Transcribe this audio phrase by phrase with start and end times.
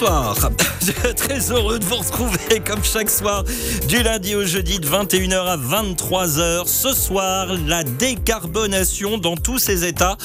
[0.00, 0.36] Bonsoir,
[1.16, 3.42] très heureux de vous retrouver comme chaque soir
[3.88, 6.68] du lundi au jeudi de 21h à 23h.
[6.68, 10.16] Ce soir, la décarbonation dans tous ses états.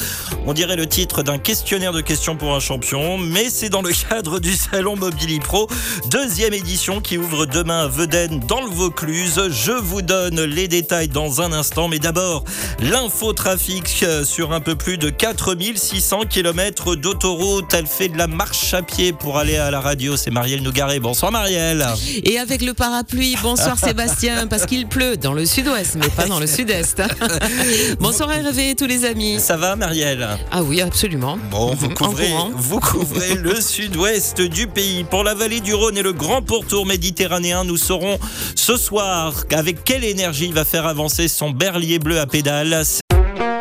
[0.46, 3.92] On dirait le titre d'un questionnaire de questions pour un champion, mais c'est dans le
[4.10, 5.68] cadre du salon Mobili Pro,
[6.12, 9.42] deuxième édition qui ouvre demain à Veden dans le Vaucluse.
[9.50, 12.44] Je vous donne les détails dans un instant, mais d'abord
[12.80, 17.74] l'infotrafic sur un peu plus de 4600 km d'autoroute.
[17.74, 20.18] Elle fait de la marche à pied pour aller à la radio.
[20.18, 21.00] C'est Marielle Nougaret.
[21.00, 21.86] Bonsoir Marielle.
[22.24, 26.40] Et avec le parapluie, bonsoir Sébastien, parce qu'il pleut dans le sud-ouest, mais pas dans
[26.40, 27.02] le sud-est.
[28.00, 29.40] bonsoir Hervé, tous les amis.
[29.40, 30.28] Ça va Marielle?
[30.52, 31.38] Ah oui, absolument.
[31.52, 35.04] Bon, couvrez, vous couvrez le sud-ouest du pays.
[35.04, 38.18] Pour la vallée du Rhône et le grand pourtour méditerranéen, nous saurons
[38.56, 42.84] ce soir avec quelle énergie il va faire avancer son berlier bleu à pédales.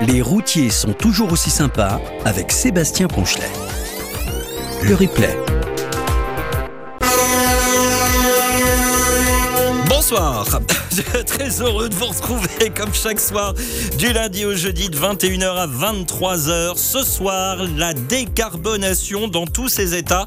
[0.06, 3.50] Les routiers sont toujours aussi sympas avec Sébastien Ponchelet.
[4.82, 5.51] Le replay.
[10.12, 10.60] Bonsoir,
[11.26, 13.54] très heureux de vous retrouver comme chaque soir
[13.98, 16.76] du lundi au jeudi de 21h à 23h.
[16.76, 20.26] Ce soir, la décarbonation dans tous ses états.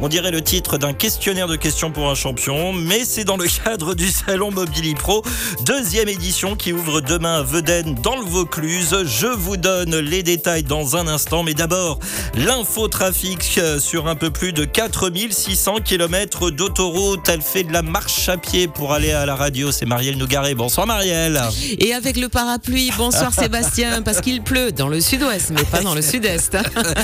[0.00, 3.46] On dirait le titre d'un questionnaire de questions pour un champion, mais c'est dans le
[3.46, 5.22] cadre du salon Mobili Pro,
[5.64, 9.04] deuxième édition qui ouvre demain à Veden dans le Vaucluse.
[9.06, 11.98] Je vous donne les détails dans un instant, mais d'abord
[12.34, 17.28] l'infotrafic sur un peu plus de 4600 km d'autoroute.
[17.28, 19.72] Elle fait de la marche à pied pour aller à la radio.
[19.72, 20.54] C'est Marielle Nougaret.
[20.56, 21.40] Bonsoir Marielle.
[21.78, 25.94] Et avec le parapluie, bonsoir Sébastien, parce qu'il pleut dans le sud-ouest, mais pas dans
[25.94, 26.56] le sud-est.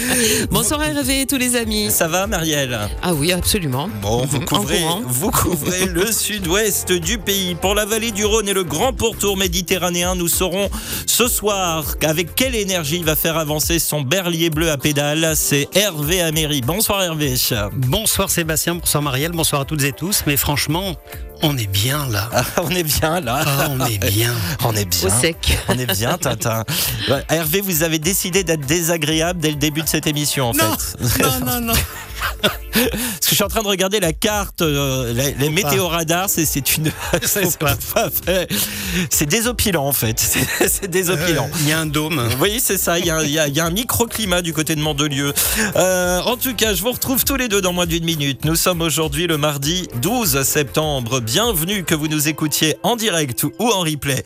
[0.50, 1.92] bonsoir Hervé, tous les amis.
[1.92, 2.76] Ça va Marielle?
[3.00, 3.88] Ah oui, absolument.
[4.02, 7.54] Bon, vous couvrez, vous couvrez le sud-ouest du pays.
[7.54, 10.68] Pour la vallée du Rhône et le grand pourtour méditerranéen, nous saurons
[11.06, 15.34] ce soir avec quelle énergie il va faire avancer son berlier bleu à pédales.
[15.36, 16.62] C'est Hervé Améry.
[16.62, 17.36] Bonsoir Hervé.
[17.76, 20.24] Bonsoir Sébastien, bonsoir Marielle, bonsoir à toutes et tous.
[20.26, 20.96] Mais franchement,
[21.42, 22.28] on est bien là.
[22.32, 23.42] Ah, on est bien là.
[23.46, 24.32] Ah, on est bien.
[24.64, 25.08] On est bien.
[25.08, 25.58] Au sec.
[25.68, 26.64] On est bien, Tintin.
[27.28, 31.22] Hervé, vous avez décidé d'être désagréable dès le début de cette émission, en Non, fait.
[31.22, 31.72] non, non, non.
[32.42, 36.76] Parce que je suis en train de regarder la carte, euh, les, les météoradars, c'est,
[36.76, 36.90] une.
[39.10, 40.18] c'est, désopilant, en fait.
[40.68, 41.48] C'est, désopilant.
[41.52, 42.28] Euh, Il y a un dôme.
[42.40, 42.98] Oui, c'est ça.
[42.98, 45.32] Y, y il y a un microclimat du côté de Mandelieu.
[45.76, 48.44] Euh, en tout cas, je vous retrouve tous les deux dans moins d'une minute.
[48.44, 51.20] Nous sommes aujourd'hui le mardi 12 septembre.
[51.20, 54.24] Bienvenue que vous nous écoutiez en direct ou en replay.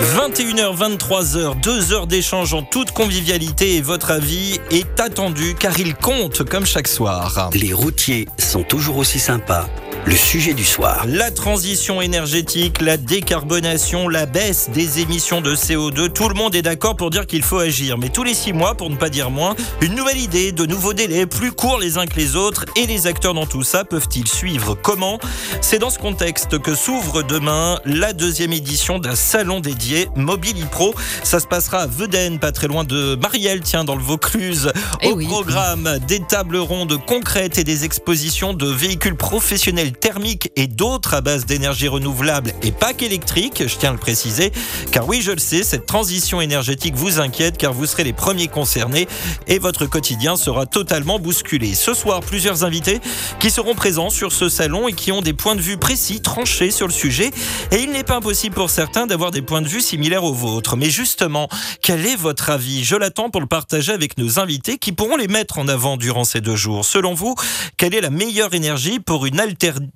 [0.00, 5.96] 21h, 23h, deux heures d'échange en toute convivialité et votre avis est attendu car il
[5.96, 7.50] compte comme chaque soir.
[7.52, 9.66] Les routiers sont toujours aussi sympas.
[10.06, 11.04] Le sujet du soir.
[11.06, 16.62] La transition énergétique, la décarbonation, la baisse des émissions de CO2, tout le monde est
[16.62, 17.98] d'accord pour dire qu'il faut agir.
[17.98, 20.94] Mais tous les six mois, pour ne pas dire moins, une nouvelle idée, de nouveaux
[20.94, 22.64] délais, plus courts les uns que les autres.
[22.76, 25.18] Et les acteurs dans tout ça peuvent-ils suivre Comment?
[25.60, 30.94] C'est dans ce contexte que s'ouvre demain la deuxième édition d'un salon dédié Mobili Pro.
[31.22, 34.72] Ça se passera à Veden, pas très loin de Marielle, tiens, dans le Vaucluse.
[35.02, 35.26] Eh Au oui.
[35.26, 41.20] programme, des tables rondes concrètes et des expositions de véhicules professionnels thermiques et d'autres à
[41.20, 44.52] base d'énergie renouvelable et pas qu'électrique, je tiens à le préciser,
[44.90, 48.48] car oui, je le sais, cette transition énergétique vous inquiète car vous serez les premiers
[48.48, 49.08] concernés
[49.46, 51.74] et votre quotidien sera totalement bousculé.
[51.74, 53.00] Ce soir, plusieurs invités
[53.40, 56.70] qui seront présents sur ce salon et qui ont des points de vue précis, tranchés
[56.70, 57.30] sur le sujet
[57.72, 60.76] et il n'est pas impossible pour certains d'avoir des points de vue similaires aux vôtres.
[60.76, 61.48] Mais justement,
[61.82, 62.84] quel est votre avis?
[62.84, 66.24] Je l'attends pour le partager avec nos invités qui pourront les mettre en avant durant
[66.24, 66.84] ces deux jours.
[66.84, 67.34] Selon vous,
[67.76, 69.40] quelle est la meilleure énergie pour une,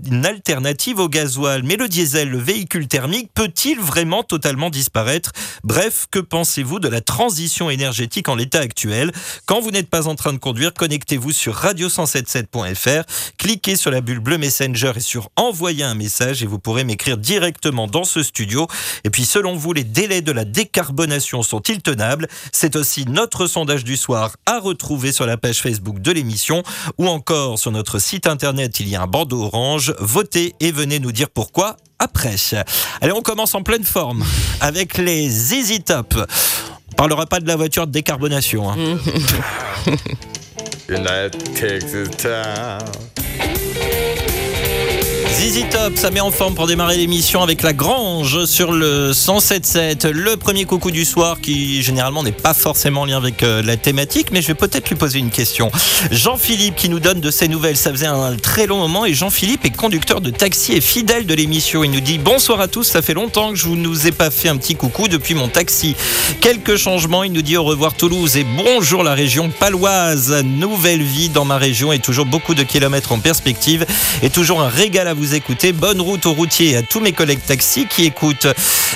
[0.07, 1.63] une alternative au gasoil?
[1.63, 5.33] Mais le diesel, le véhicule thermique, peut-il vraiment totalement disparaître?
[5.65, 9.13] Bref, que pensez-vous de la transition énergétique en l'état actuel?
[9.47, 13.05] Quand vous n'êtes pas en train de conduire, connectez-vous sur radio177.fr,
[13.39, 17.17] cliquez sur la bulle bleue Messenger et sur envoyer un message et vous pourrez m'écrire
[17.17, 18.67] directement dans ce studio.
[19.05, 22.29] Et puis selon vous, les délais de la décarbonation sont-ils tenables?
[22.53, 26.63] C'est aussi notre sondage du soir à retrouver sur la page Facebook de l'émission
[26.99, 29.95] ou encore sur notre site internet, il y a un bandeau orange.
[29.99, 32.37] Votez et venez nous dire pourquoi après.
[33.01, 34.25] Allez, on commence en pleine forme
[34.61, 36.15] avec les Easy Top.
[36.93, 38.71] On parlera pas de la voiture de décarbonation.
[38.71, 38.77] hein.
[45.33, 50.09] Zizi Top, ça met en forme pour démarrer l'émission avec la Grange sur le 107.7.
[50.09, 53.79] Le premier coucou du soir qui généralement n'est pas forcément en lien avec euh, la
[53.79, 55.73] thématique, mais je vais peut-être lui poser une question.
[56.11, 59.65] Jean-Philippe qui nous donne de ses nouvelles, ça faisait un très long moment et Jean-Philippe
[59.65, 61.83] est conducteur de taxi et fidèle de l'émission.
[61.83, 64.31] Il nous dit bonsoir à tous, ça fait longtemps que je ne nous ai pas
[64.31, 65.97] fait un petit coucou depuis mon taxi.
[66.43, 70.45] Quelques changements, il nous dit au revoir Toulouse et bonjour la région paloise.
[70.45, 73.87] Nouvelle vie dans ma région et toujours beaucoup de kilomètres en perspective
[74.23, 75.73] et toujours un régal à vous écouter.
[75.73, 78.47] Bonne route aux routiers et à tous mes collègues taxis qui écoutent.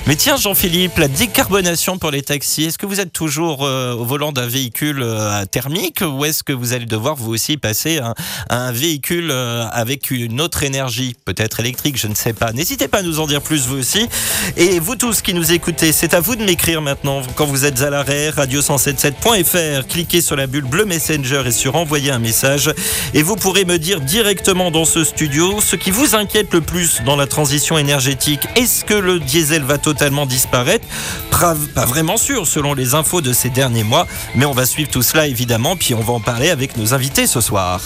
[0.06, 4.05] Mais tiens, Jean-Philippe, la décarbonation pour les taxis, est-ce que vous êtes toujours euh, au
[4.05, 8.14] volant d'un véhicule euh, thermique ou est-ce que vous allez devoir vous aussi passer à,
[8.50, 12.52] un véhicule euh, avec une autre énergie, peut-être électrique, je ne sais pas.
[12.52, 14.08] N'hésitez pas à nous en dire plus vous aussi.
[14.56, 17.82] Et vous tous qui nous écoutez, c'est à vous de m'écrire maintenant quand vous êtes
[17.82, 19.87] à l'arrêt, radio177.fr.
[19.88, 22.73] Cliquez sur la bulle bleue Messenger et sur envoyer un message.
[23.14, 27.02] Et vous pourrez me dire directement dans ce studio ce qui vous inquiète le plus
[27.04, 28.46] dans la transition énergétique?
[28.56, 30.86] Est-ce que le diesel va totalement disparaître?
[31.30, 31.54] Pas
[31.84, 35.26] vraiment sûr selon les infos de ces derniers mois, mais on va suivre tout cela
[35.26, 37.80] évidemment, puis on va en parler avec nos invités ce soir.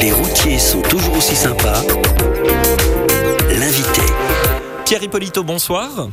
[0.00, 1.82] Les routiers sont toujours aussi sympas.
[3.48, 4.02] L'invité.
[4.84, 6.08] Pierre Hippolito, bonsoir.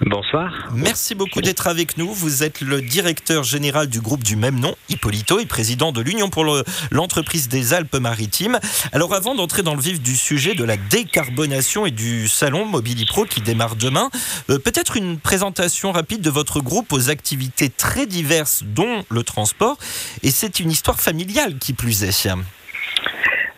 [0.00, 0.70] Bonsoir.
[0.72, 2.12] Merci beaucoup d'être avec nous.
[2.12, 6.30] Vous êtes le directeur général du groupe du même nom, Hippolito, et président de l'Union
[6.30, 6.44] pour
[6.90, 8.58] l'entreprise des Alpes-Maritimes.
[8.92, 13.24] Alors avant d'entrer dans le vif du sujet de la décarbonation et du salon Mobilipro
[13.24, 14.10] qui démarre demain,
[14.50, 19.76] euh, peut-être une présentation rapide de votre groupe aux activités très diverses, dont le transport.
[20.22, 22.14] Et c'est une histoire familiale qui plus est.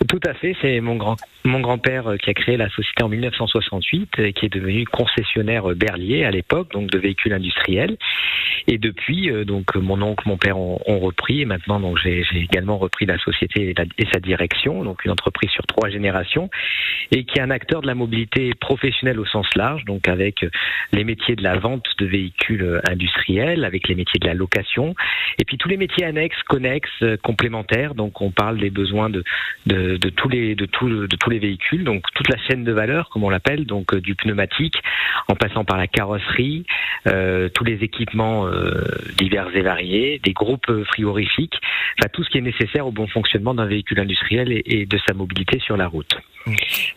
[0.08, 1.16] Tout à fait, c'est mon grand
[1.46, 5.70] mon grand-père euh, qui a créé la société en 1968, et qui est devenu concessionnaire
[5.70, 7.96] euh, berlier à l'époque, donc de véhicules industriels.
[8.66, 12.78] Et depuis, euh, donc mon oncle, mon père ont, repris, et maintenant donc j'ai également
[12.78, 16.50] repris la société et, sa direction, donc une entreprise sur trois générations,
[17.12, 20.44] et qui est un acteur de la mobilité professionnelle au sens large, donc avec
[20.92, 24.94] les métiers de la vente de véhicules industriels, avec les métiers de la location,
[25.38, 27.94] et puis tous les métiers annexes, connexes, complémentaires.
[27.94, 29.22] Donc on parle des besoins de,
[29.98, 33.08] de tous les de, tout, de tous les véhicules, donc toute la chaîne de valeur,
[33.08, 34.76] comme on l'appelle, donc euh, du pneumatique,
[35.28, 36.64] en passant par la carrosserie,
[37.06, 38.84] euh, tous les équipements euh,
[39.16, 41.58] divers et variés, des groupes frigorifiques,
[41.98, 45.14] enfin tout ce qui est nécessaire au bon fonctionnement d'un véhicule industriel et, de sa
[45.14, 46.16] mobilité sur la route.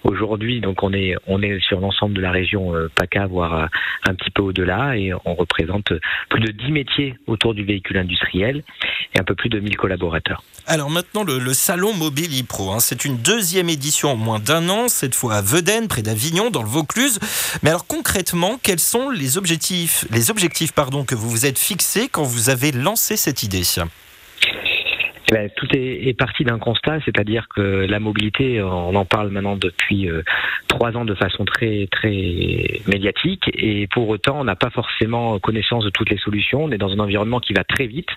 [0.04, 3.68] Aujourd'hui, donc on est on est sur l'ensemble de la région PACA, voire
[4.08, 5.92] un petit peu au-delà, et on représente
[6.30, 8.64] plus de 10 métiers autour du véhicule industriel
[9.16, 10.44] et un peu plus de 1000 collaborateurs.
[10.68, 14.88] Alors maintenant, le, salon Mobile ePro, hein, c'est une deuxième édition en moins d'un an,
[14.88, 17.20] cette fois à Vedène, près d'Avignon, dans le Vaucluse.
[17.62, 22.10] Mais alors concrètement, quels sont les objectifs, les objectifs pardon, que vous vous êtes fixés
[22.12, 23.62] quand vous avez lancé cette idée?
[25.32, 30.10] Ben, tout est, parti d'un constat, c'est-à-dire que la mobilité, on en parle maintenant depuis
[30.10, 30.24] euh,
[30.68, 35.86] trois ans de façon très très médiatique, et pour autant, on n'a pas forcément connaissance
[35.86, 36.64] de toutes les solutions.
[36.64, 38.10] On est dans un environnement qui va très vite,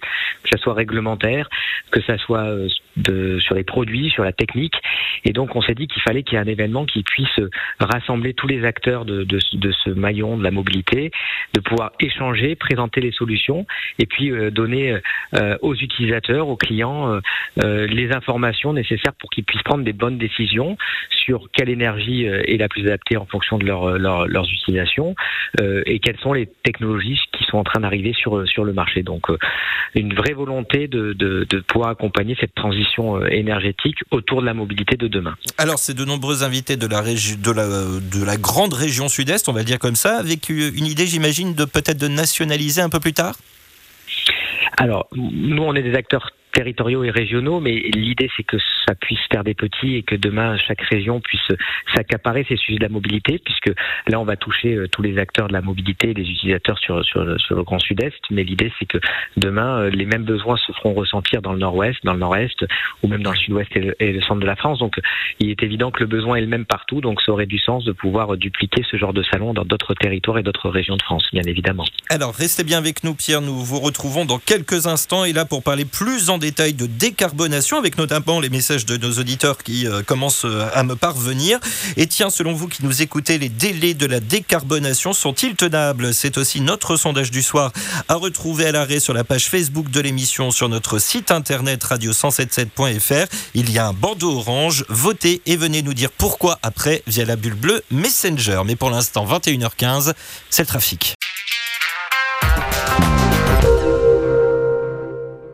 [0.42, 1.50] que ce soit réglementaire,
[1.90, 4.76] que ce soit euh, de, sur les produits, sur la technique,
[5.24, 7.40] et donc on s'est dit qu'il fallait qu'il y ait un événement qui puisse
[7.78, 11.10] rassembler tous les acteurs de, de, de, ce maillon de la mobilité,
[11.52, 13.66] de pouvoir échanger, présenter les solutions,
[13.98, 14.96] et puis euh, donner
[15.60, 17.20] aux utilisateurs, aux clients euh,
[17.62, 20.76] euh, les informations nécessaires pour qu'ils puissent prendre des bonnes décisions
[21.10, 25.14] sur quelle énergie euh, est la plus adaptée en fonction de leur, leurs utilisations
[25.60, 29.02] et quelles sont les technologies qui sont en train d'arriver sur, sur le marché.
[29.02, 29.26] Donc
[29.94, 34.96] une vraie volonté de, de, de, pouvoir accompagner cette transition énergétique autour de la mobilité
[34.96, 35.34] de demain.
[35.58, 39.52] Alors c'est de nombreux invités de la, de la, de la grande région sud-est, on
[39.52, 43.00] va le dire comme ça, avec une idée j'imagine de peut-être de nationaliser un peu
[43.00, 43.36] plus tard?
[44.78, 48.56] Alors, nous, on est des acteurs territoriaux et régionaux, mais l'idée c'est que
[48.86, 51.40] ça puisse faire des petits et que demain chaque région puisse
[51.94, 53.72] s'accaparer ces sujets de la mobilité, puisque
[54.08, 57.62] là on va toucher euh, tous les acteurs de la mobilité, les utilisateurs sur, le
[57.62, 58.98] Grand Sud-Est, mais l'idée c'est que
[59.36, 62.64] demain euh, les mêmes besoins se feront ressentir dans le Nord-Ouest, dans le Nord-Est
[63.02, 64.78] ou même dans le Sud-Ouest et, le centre de la France.
[64.78, 64.96] Donc
[65.38, 67.84] il est évident que le besoin est le même partout, donc ça aurait du sens
[67.84, 71.26] de pouvoir dupliquer ce genre de salon dans d'autres territoires et d'autres régions de France,
[71.32, 71.84] bien évidemment.
[72.10, 75.62] Alors restez bien avec nous Pierre, nous vous retrouvons dans quelques instants et là pour
[75.62, 80.02] parler plus en détail de décarbonation, avec notamment les messages de nos auditeurs qui euh,
[80.02, 81.58] commencent euh, à me parvenir.
[81.96, 86.12] Et tiens, selon vous qui nous écoutez, les délais de la décarbonation sont-ils tenables?
[86.12, 87.72] C'est aussi notre sondage du soir
[88.08, 93.26] à retrouver à l'arrêt sur la page Facebook de l'émission, sur notre site internet radio177.fr.
[93.54, 94.84] Il y a un bandeau orange.
[94.88, 98.62] Votez et venez nous dire pourquoi après via la bulle bleue Messenger.
[98.66, 100.12] Mais pour l'instant, 21h15,
[100.50, 101.14] c'est le trafic.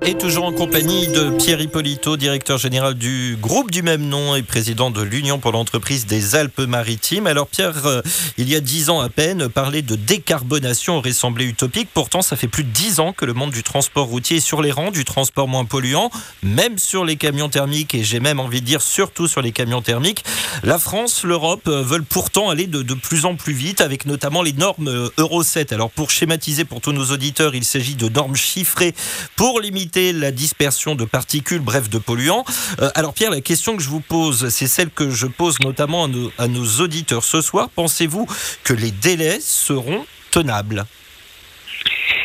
[0.09, 4.43] Et toujours en compagnie de Pierre Hippolito, directeur général du groupe du même nom et
[4.43, 7.27] président de l'Union pour l'entreprise des Alpes-Maritimes.
[7.27, 8.01] Alors Pierre, euh,
[8.39, 11.91] il y a dix ans à peine, parler de décarbonation aurait semblé utopique.
[11.93, 14.63] Pourtant, ça fait plus de dix ans que le monde du transport routier est sur
[14.63, 16.11] les rangs du transport moins polluant,
[16.43, 19.83] même sur les camions thermiques et j'ai même envie de dire surtout sur les camions
[19.83, 20.25] thermiques.
[20.63, 24.41] La France, l'Europe euh, veulent pourtant aller de, de, plus en plus vite avec notamment
[24.41, 25.75] les normes euh, Euro 7.
[25.75, 28.95] Alors pour schématiser pour tous nos auditeurs, il s'agit de normes chiffrées
[29.37, 32.45] pour limiter la dispersion de particules, bref, de polluants.
[32.81, 36.09] Euh, alors Pierre, la question que je vous pose, c'est celle que je pose notamment
[36.39, 37.69] à nos, auditeurs ce soir.
[37.75, 38.27] Pensez-vous
[38.65, 40.85] que les délais seront tenables?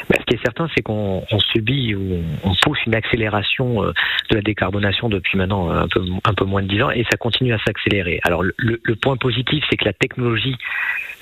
[0.10, 3.94] Ben, ce qui est certain, c'est qu'on subit ou on pousse une accélération euh,
[4.30, 7.18] de la décarbonation depuis maintenant un peu, un peu moins de 10 ans et ça
[7.18, 8.20] continue à s'accélérer.
[8.24, 10.56] Alors le, point positif, c'est que la technologie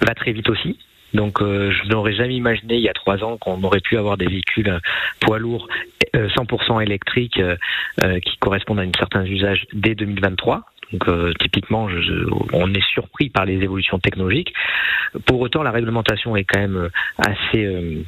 [0.01, 0.77] va très vite aussi.
[1.13, 4.18] Donc euh, je n'aurais jamais imaginé il y a trois ans qu'on aurait pu avoir
[4.18, 4.80] des véhicules
[5.20, 5.68] poids lourds
[6.13, 10.63] 100% euh, électriques euh, qui correspondent à un certain usage dès 2023.
[10.91, 11.08] Donc
[11.39, 14.53] typiquement, je, on est surpris par les évolutions technologiques.
[15.25, 18.03] Pour autant, la réglementation est quand même assez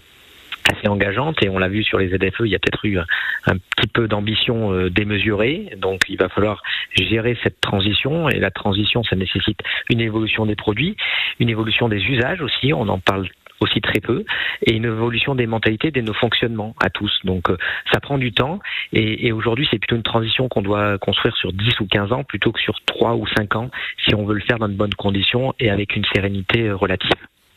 [0.72, 3.58] assez engageante et on l'a vu sur les ZFE, il y a peut-être eu un,
[3.75, 5.74] petit peu d'ambition euh, démesurée.
[5.77, 6.62] Donc il va falloir
[6.96, 10.96] gérer cette transition et la transition, ça nécessite une évolution des produits,
[11.39, 12.74] une évolution des usages aussi.
[12.74, 13.27] On en parle
[13.63, 14.25] aussi très peu,
[14.65, 17.12] et une évolution des mentalités, de nos fonctionnements à tous.
[17.24, 17.58] Donc euh,
[17.91, 18.60] ça prend du temps,
[18.91, 22.24] et, et aujourd'hui c'est plutôt une transition qu'on doit construire sur 10 ou 15 ans
[22.24, 23.72] plutôt que sur 3 ou 5 ans,
[24.05, 27.12] si on veut le faire dans de bonnes conditions et avec une sérénité euh, relative.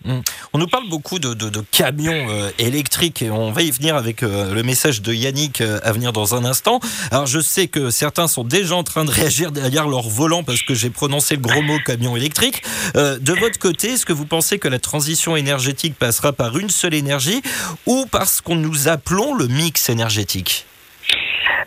[0.05, 0.23] Hum.
[0.53, 1.35] On nous parle beaucoup de,
[1.71, 5.81] camions euh, électriques et on va y venir avec euh, le message de Yannick euh,
[5.83, 6.81] à venir dans un instant.
[7.11, 10.63] Alors je sais que certains sont déjà en train de réagir derrière leur volant parce
[10.63, 12.63] que j'ai prononcé le gros mot camion électrique.
[12.95, 16.95] de votre côté, est-ce que vous pensez que la transition énergétique passera par une seule
[16.95, 17.43] énergie
[17.87, 20.67] ou parce qu'on nous appelons le mix énergétique?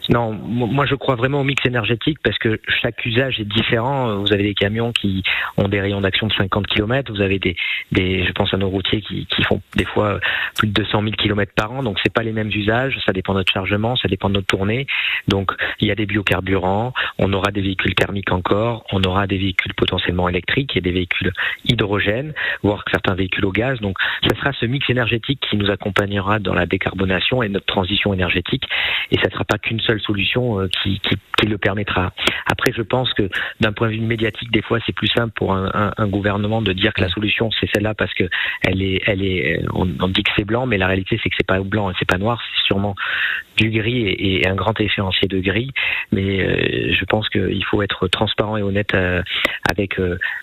[0.10, 4.17] Non, moi je crois vraiment au mix énergétique parce que chaque usage est différent.
[4.17, 5.24] Vous avez des camions qui
[5.58, 7.55] ont des rayons d'action de 50 km, vous avez des,
[7.91, 10.19] des je pense à nos routiers qui, qui font des fois
[10.58, 13.34] plus de 200 000 km par an, donc c'est pas les mêmes usages, ça dépend
[13.34, 14.88] de notre chargement, ça dépend de notre tournée.
[15.27, 19.38] Donc il y a des biocarburants, on aura des véhicules thermiques encore, on aura des
[19.38, 21.31] véhicules potentiellement électriques et des véhicules
[21.65, 23.79] hydrogène, voire certains véhicules au gaz.
[23.79, 28.13] Donc ce sera ce mix énergétique qui nous accompagnera dans la décarbonation et notre transition
[28.13, 28.63] énergétique.
[29.12, 31.00] Et ça ne sera pas qu'une seule solution euh, qui,
[31.48, 32.12] le permettra.
[32.51, 33.29] Après, je pense que
[33.62, 36.93] d'un point de vue médiatique, des fois, c'est plus simple pour un, gouvernement de dire
[36.93, 38.25] que la solution c'est celle-là parce que
[38.62, 41.48] elle est, elle est, on, dit que c'est blanc, mais la réalité c'est que c'est
[41.48, 42.93] pas blanc et c'est pas noir, c'est sûrement
[43.55, 45.71] du gris et, un grand échéancier de gris.
[46.12, 49.21] Mais euh, je pense qu'il faut être transparent et honnête euh,
[49.69, 49.95] avec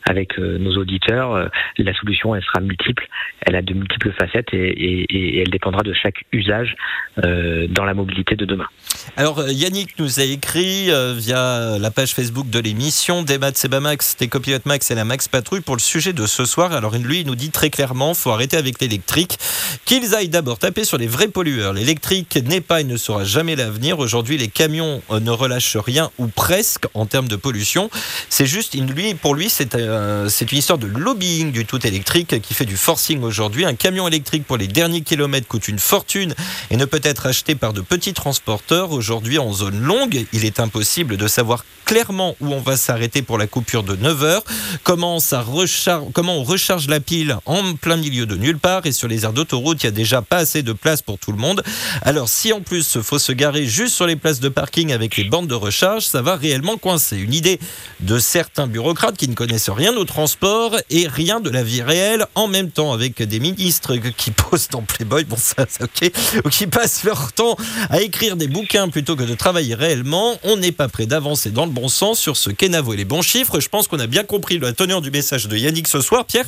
[0.09, 1.50] avec nos auditeurs.
[1.78, 3.07] La solution, elle sera multiple,
[3.43, 6.75] elle a de multiples facettes et, elle dépendra de chaque usage
[7.16, 8.69] dans la mobilité de demain.
[9.16, 14.16] Alors Yannick nous a écrit euh, via la page Facebook de l'émission Débat de Max,
[14.18, 16.73] des copilotes Max et la Max Patrouille pour le sujet de ce soir.
[16.73, 19.38] Alors lui, il nous dit très clairement, faut arrêter avec l'électrique,
[19.85, 21.73] qu'ils aillent d'abord taper sur les vrais pollueurs.
[21.73, 23.99] L'électrique n'est pas et ne sera jamais l'avenir.
[23.99, 27.90] Aujourd'hui, les camions euh, ne relâchent rien ou presque en termes de pollution.
[28.30, 32.40] C'est juste, lui, pour lui, c'est euh, c'est une histoire de lobbying du tout électrique
[32.40, 33.64] qui fait du forcing aujourd'hui.
[33.64, 36.35] Un camion électrique pour les derniers kilomètres coûte une fortune
[36.71, 38.92] et ne peut être acheté par de petits transporteurs.
[38.92, 43.38] Aujourd'hui, en zone longue, il est impossible de savoir clairement où on va s'arrêter pour
[43.38, 44.44] la coupure de 9 heures,
[44.82, 48.92] comment, ça recharge, comment on recharge la pile en plein milieu de nulle part et
[48.92, 51.38] sur les aires d'autoroute, il n'y a déjà pas assez de place pour tout le
[51.38, 51.62] monde.
[52.02, 55.25] Alors si en plus faut se garer juste sur les places de parking avec les
[55.25, 57.18] bandes de recharge, ça va réellement coincer.
[57.18, 57.61] Une idée
[58.00, 62.26] de certains bureaucrates qui ne connaissent rien au transport et rien de la vie réelle
[62.35, 66.11] en même temps avec des ministres qui posent dans Playboy, bon ça, ça ok,
[66.44, 67.56] ou qui passent leur temps
[67.90, 70.39] à écrire des bouquins plutôt que de travailler réellement.
[70.43, 73.23] On n'est pas prêt d'avancer dans le bon sens sur ce qu'est et les bons
[73.23, 73.61] chiffres.
[73.61, 76.47] Je pense qu'on a bien compris la teneur du message de Yannick ce soir, Pierre.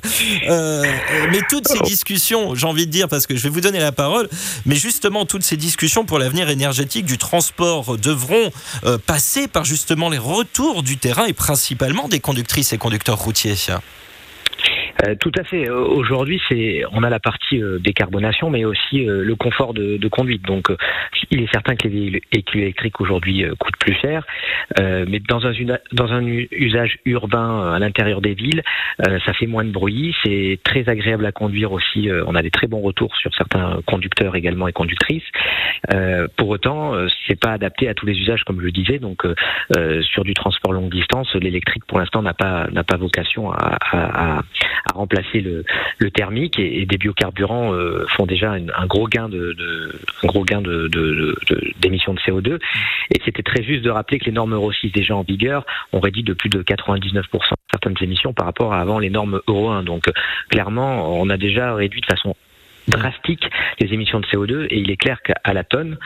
[0.49, 0.85] Euh,
[1.31, 3.93] mais toutes ces discussions, j'ai envie de dire, parce que je vais vous donner la
[3.93, 4.29] parole,
[4.67, 8.51] mais justement, toutes ces discussions pour l'avenir énergétique du transport devront
[8.85, 13.55] euh, passer par justement les retours du terrain et principalement des conductrices et conducteurs routiers.
[15.07, 15.69] Euh, tout à fait.
[15.71, 20.43] Aujourd'hui, c'est on a la partie euh, décarbonation, mais aussi euh, le confort de, conduite.
[20.43, 20.73] Donc,
[21.31, 24.25] il est certain que les véhicules électriques aujourd'hui coûtent plus cher,
[24.79, 25.53] mais dans un
[25.93, 28.63] dans un usage urbain à l'intérieur des villes,
[29.05, 30.17] ça fait moins de bruit.
[30.25, 32.09] C'est très agréable à conduire aussi.
[32.27, 35.29] on a des très bons retours sur certains conducteurs également et conductrices.
[36.37, 36.95] pour autant,
[37.27, 38.99] c'est pas adapté à tous les usages, comme je le disais.
[38.99, 39.27] Donc,
[40.01, 45.41] sur du transport longue distance, l'électrique pour l'instant n'a pas n'a pas vocation à remplacer
[45.41, 45.65] le,
[45.99, 47.73] le thermique et, des biocarburants
[48.17, 49.93] font déjà un gros gain de, de
[50.23, 50.89] un gros gain de
[51.81, 52.59] d'émissions de, de, CO2
[53.15, 56.01] et c'était très juste de rappeler que les normes Euro 6 déjà en vigueur ont
[56.01, 57.25] réduit de plus de 99%
[57.71, 60.05] certaines émissions par rapport à avant les normes Euro 1 donc
[60.49, 62.35] clairement on a déjà réduit de façon
[62.89, 63.49] drastique
[63.81, 65.99] les émissions de CO2 et il est clair qu'à la tonne,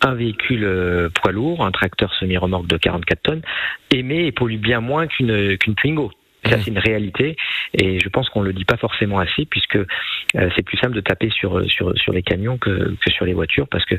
[0.00, 3.42] un véhicule euh, poids lourd, un tracteur semi-remorque de 44 tonnes,
[3.90, 6.12] émet et pollue bien moins qu'une qu'une Twingo.
[6.44, 6.60] Ça, mmh.
[6.64, 7.36] c'est une réalité,
[7.74, 9.84] et je pense qu'on le dit pas forcément assez, puisque euh,
[10.54, 13.66] c'est plus simple de taper sur sur sur les camions que, que sur les voitures,
[13.68, 13.96] parce que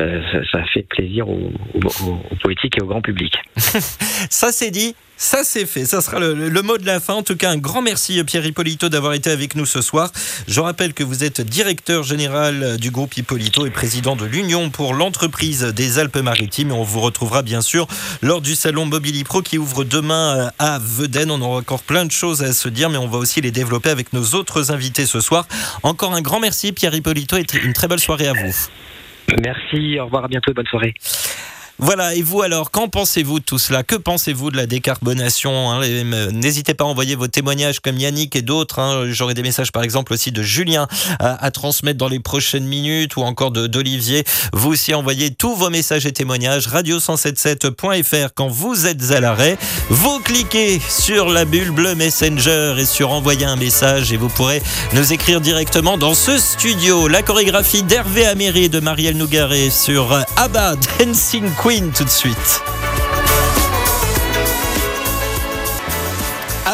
[0.00, 3.36] euh, ça, ça, fait plaisir aux, aux, aux politiques et au grand public.
[3.56, 4.96] ça c'est dit.
[5.24, 7.14] Ça c'est fait, ça sera le, mot de la fin.
[7.14, 10.12] En tout cas, un grand merci Pierre Hippolito d'avoir été avec nous ce soir.
[10.46, 14.92] Je rappelle que vous êtes directeur général du groupe Hippolito et président de l'Union pour
[14.92, 16.72] l'entreprise des Alpes-Maritimes.
[16.72, 17.86] On vous retrouvera bien sûr
[18.20, 21.30] lors du salon Mobilipro qui ouvre demain à Veden.
[21.30, 23.88] On aura encore plein de choses à se dire, mais on va aussi les développer
[23.88, 25.48] avec nos autres invités ce soir.
[25.82, 28.54] Encore un grand merci Pierre Hippolito et une très belle soirée à vous.
[29.42, 30.92] Merci, au revoir, à bientôt, bonne soirée.
[31.78, 33.82] Voilà, et vous alors, qu'en pensez-vous de tout cela?
[33.82, 35.80] Que pensez-vous de la décarbonation hein?
[36.32, 38.78] N'hésitez pas à envoyer vos témoignages comme Yannick et d'autres.
[38.78, 39.06] Hein.
[39.08, 40.86] J'aurai des messages par exemple aussi de Julien
[41.18, 44.24] à, transmettre dans les prochaines minutes ou encore d'Olivier.
[44.52, 49.58] Vous aussi envoyez tous vos messages et témoignages radio177.fr quand vous êtes à l'arrêt.
[49.90, 54.62] Vous cliquez sur la bulle bleue Messenger et sur envoyer un message et vous pourrez
[54.92, 57.08] nous écrire directement dans ce studio.
[57.08, 62.83] La chorégraphie d'Hervé Améry de Marielle Nougaret sur ABBA Dancing Queen tout de suite.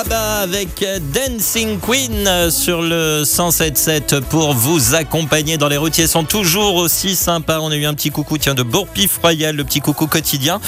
[0.09, 7.14] Avec Dancing Queen sur le 107.7 pour vous accompagner dans les routiers sont toujours aussi
[7.14, 7.61] sympas.
[7.61, 10.59] On a eu un petit coucou tiens de Bourpif Royal, le petit coucou quotidien.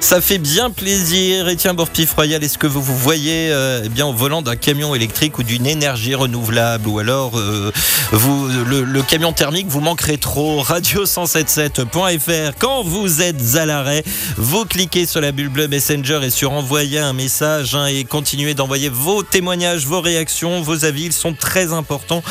[0.00, 1.48] Ça fait bien plaisir.
[1.48, 4.56] Et tiens Bourpif Royal, est-ce que vous vous voyez euh, eh bien au volant d'un
[4.56, 6.88] camion électrique ou d'une énergie renouvelable?
[6.88, 7.72] Ou alors euh,
[8.12, 10.62] le, camion thermique vous manquerez trop?
[10.62, 14.04] Radio177.fr quand vous êtes à l'arrêt,
[14.36, 18.54] vous cliquez sur la bulle bleue Messenger et sur envoyer un message hein, et continuez
[18.54, 21.04] d'envoyer vos témoignages, vos réactions, vos avis.
[21.04, 22.22] Ils sont très importants.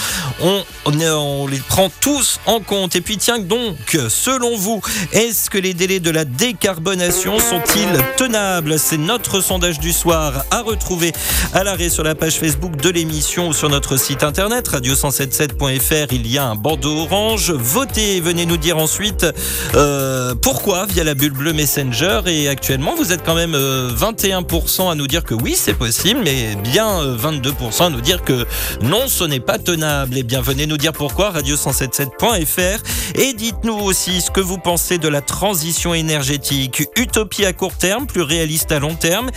[0.41, 0.63] On,
[1.48, 2.96] les prend tous en compte.
[2.96, 4.81] Et puis tiens donc, selon vous,
[5.12, 8.79] est-ce que les délais de la décarbonation sont-ils tenables?
[8.79, 11.12] C'est notre sondage du soir à retrouver
[11.53, 16.08] à l'arrêt sur la page Facebook de l'émission ou sur notre site internet radio177.fr.
[16.12, 17.51] Il y a un bandeau orange.
[17.51, 19.25] Votez, venez nous dire ensuite
[19.75, 22.22] euh, pourquoi via la bulle bleue Messenger.
[22.27, 26.22] Et actuellement, vous êtes quand même 21% euh, à nous dire que oui, c'est possible,
[26.24, 28.46] mais bien 22% euh, nous dire que
[28.82, 30.16] non, ce n'est pas tenable.
[30.18, 32.84] Et eh bien, venez nous dire pourquoi, radio177.fr.
[33.16, 36.84] Et dites-nous aussi ce que vous pensez de la transition énergétique.
[36.96, 39.30] Utopie à court terme, plus réaliste à long terme.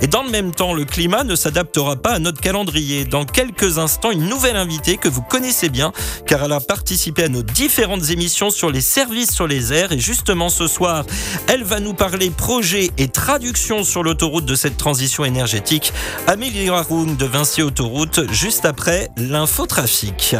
[0.00, 3.04] Et dans le même temps, le climat ne s'adaptera pas à notre calendrier.
[3.04, 5.92] Dans quelques instants, une nouvelle invitée que vous connaissez bien,
[6.26, 9.92] car elle a participé à nos différentes émissions sur les services sur les airs.
[9.92, 11.04] Et justement, ce soir,
[11.48, 15.92] elle va nous parler projet et traduction sur l'autoroute de cette transition énergétique.
[16.50, 16.68] Amélie
[17.16, 20.34] de Vinci Autoroute, juste après l'infotrafic.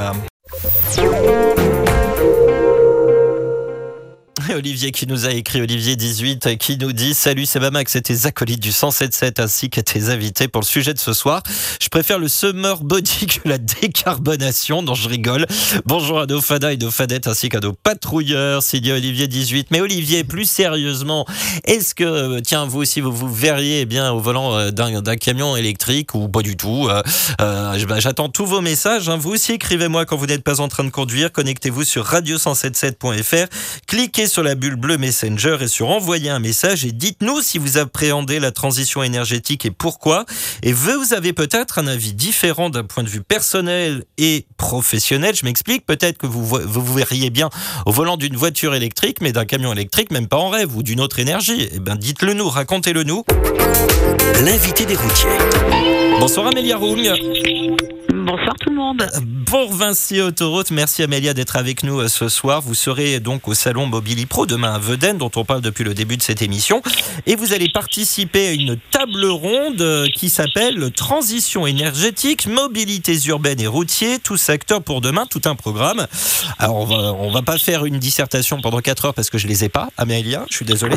[4.54, 8.26] Olivier qui nous a écrit, Olivier 18, qui nous dit Salut, c'est Max et tes
[8.26, 11.42] acolytes du 177 ainsi que tes invités pour le sujet de ce soir.
[11.80, 15.46] Je préfère le summer body que la décarbonation, dont je rigole.
[15.84, 19.68] Bonjour à nos fadas et nos fadettes ainsi qu'à nos patrouilleurs, signé Olivier 18.
[19.70, 21.26] Mais Olivier, plus sérieusement,
[21.64, 25.56] est-ce que, tiens, vous aussi, vous vous verriez eh bien au volant euh, d'un camion
[25.56, 27.02] électrique ou pas du tout euh,
[27.40, 29.08] euh, bah, J'attends tous vos messages.
[29.08, 29.16] Hein.
[29.16, 31.30] Vous aussi, écrivez-moi quand vous n'êtes pas en train de conduire.
[31.30, 33.46] Connectez-vous sur radio177.fr.
[33.86, 37.76] Cliquez sur la bulle bleue Messenger et sur envoyer un message et dites-nous si vous
[37.76, 40.24] appréhendez la transition énergétique et pourquoi.
[40.62, 45.34] Et vous avez peut-être un avis différent d'un point de vue personnel et professionnel.
[45.36, 47.50] Je m'explique, peut-être que vous, vous verriez bien
[47.84, 51.02] au volant d'une voiture électrique, mais d'un camion électrique, même pas en rêve, ou d'une
[51.02, 51.68] autre énergie.
[51.74, 53.24] Eh bien, dites-le nous, racontez-le nous.
[54.42, 55.28] L'invité des routiers.
[56.18, 56.96] Bonsoir Amélia Roung.
[58.12, 59.06] Bonsoir tout le monde.
[59.46, 62.60] Pour Vinci Autoroute, merci Amélia d'être avec nous euh, ce soir.
[62.60, 65.92] Vous serez donc au salon Mobili Pro demain à Veden, dont on parle depuis le
[65.92, 66.82] début de cette émission.
[67.26, 73.60] Et vous allez participer à une table ronde euh, qui s'appelle Transition énergétique, mobilités urbaines
[73.60, 76.06] et routiers, tout secteur pour demain, tout un programme.
[76.60, 79.64] Alors on va, va pas faire une dissertation pendant 4 heures parce que je les
[79.64, 80.96] ai pas, Amélia, je suis désolé.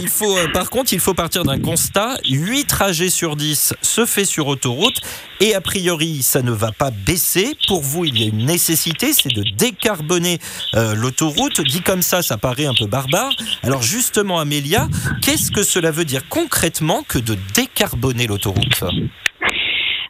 [0.00, 2.18] il faut, euh, par contre, il faut partir d'un constat.
[2.28, 5.00] 8 trajets sur 10 se fait sur autoroute
[5.40, 7.56] et a priori, ça ne va pas baisser.
[7.68, 10.38] Pour vous, il y a une nécessité, c'est de décarboner
[10.74, 11.60] euh, l'autoroute.
[11.60, 13.32] Dit comme ça, ça paraît un peu barbare.
[13.62, 14.88] Alors justement, Amélia,
[15.20, 18.84] qu'est-ce que cela veut dire concrètement que de décarboner l'autoroute?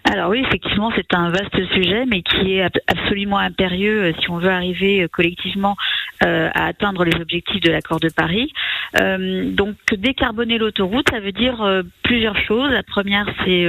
[0.06, 4.36] Alors oui, effectivement, c'est un vaste sujet, mais qui est absolument impérieux euh, si on
[4.36, 5.76] veut arriver euh, collectivement
[6.22, 8.52] euh, à atteindre les objectifs de l'accord de Paris.
[8.94, 12.70] donc décarboner l'autoroute, ça veut dire plusieurs choses.
[12.70, 13.66] La première, c'est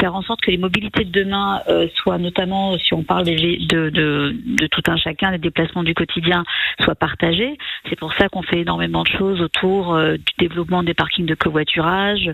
[0.00, 1.62] faire en sorte que les mobilités de demain
[1.94, 6.44] soient notamment, si on parle de, de, de, tout un chacun, les déplacements du quotidien,
[6.80, 7.56] soient partagés.
[7.88, 12.30] C'est pour ça qu'on fait énormément de choses autour du développement des parkings de covoiturage,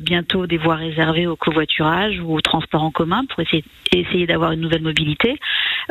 [0.00, 4.82] bientôt des voies réservées au covoiturage ou au transport commun pour essayer, d'avoir une nouvelle
[4.82, 5.38] mobilité.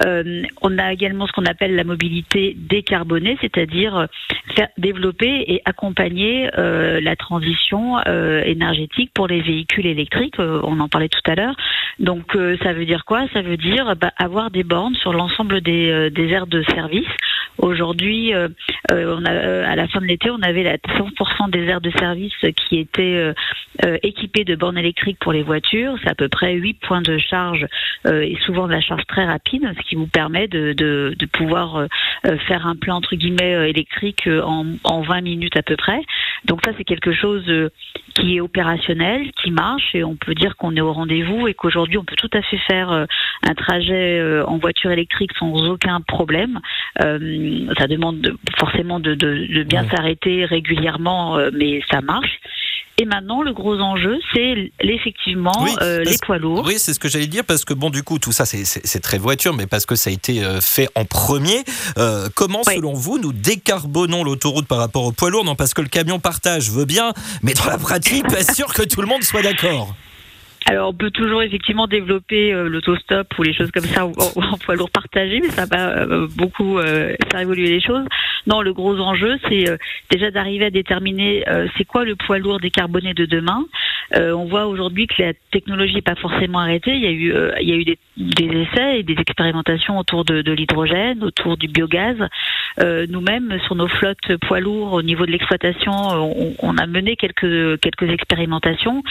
[0.05, 4.05] Euh, on a également ce qu'on appelle la mobilité décarbonée, c'est-à-dire euh,
[4.55, 10.36] faire développer et accompagner euh, la transition énergétique pour les véhicules électriques.
[10.39, 11.55] on en parlait tout à l'heure.
[11.99, 13.25] Donc ça veut dire quoi?
[13.34, 17.08] Ça veut dire bah, avoir des bornes sur l'ensemble des, des aires de service.
[17.58, 22.79] Aujourd'hui, à la fin de l'été, on avait la 100% des aires de service qui
[22.79, 23.34] étaient
[24.03, 25.95] équipées de bornes électriques pour les voitures.
[26.03, 27.65] C'est à peu près 8 points de charge
[28.06, 31.76] et souvent de la charge très rapide, ce qui vous permet de, de, de pouvoir
[31.76, 31.88] euh,
[32.26, 36.02] euh, faire un plein entre guillemets euh, électrique en, en 20 minutes à peu près.
[36.45, 37.45] Donc ça c'est quelque chose
[38.13, 41.98] qui est opérationnel, qui marche et on peut dire qu'on est au rendez-vous et qu'aujourd'hui
[41.98, 46.60] on peut tout à fait faire un trajet en voiture électrique sans aucun problème.
[47.00, 52.39] ça demande forcément de, de, de bien s'arrêter régulièrement, mais ça marche.
[52.97, 56.63] Et maintenant, le gros enjeu, c'est effectivement euh, les poids lourds.
[56.65, 59.17] Oui, c'est ce que j'allais dire, parce que bon, du coup, tout ça, c'est très
[59.17, 61.65] voiture, mais parce que ça a été euh, fait en premier.
[61.97, 65.43] Euh, comment, selon vous, nous décarbonons l'autoroute par rapport aux poids lourds?
[65.43, 68.84] Non, parce que le camion partage veut bien, mais dans la pratique, pas sûr que
[68.84, 69.93] tout le monde soit d'accord.
[70.67, 74.12] Alors, on peut toujours effectivement développer euh, l'autostop ou les choses comme ça en,
[74.58, 78.04] poids lourd partagé, mais ça va euh, beaucoup euh, faire évoluer les choses.
[78.47, 79.65] Non, le gros enjeu, c'est
[80.10, 81.43] déjà d'arriver à déterminer
[81.75, 83.65] c'est quoi le poids lourd décarboné de demain.
[84.15, 86.93] on voit aujourd'hui que la technologie n'est pas forcément arrêtée.
[86.93, 90.51] Il y a eu, il y a eu des, essais et des expérimentations autour de,
[90.51, 92.17] l'hydrogène, autour du biogaz.
[92.80, 97.80] Nous-mêmes, sur nos flottes poids lourds, au niveau de l'exploitation, on, on, a mené quelques
[97.82, 99.04] quelques expérimentations.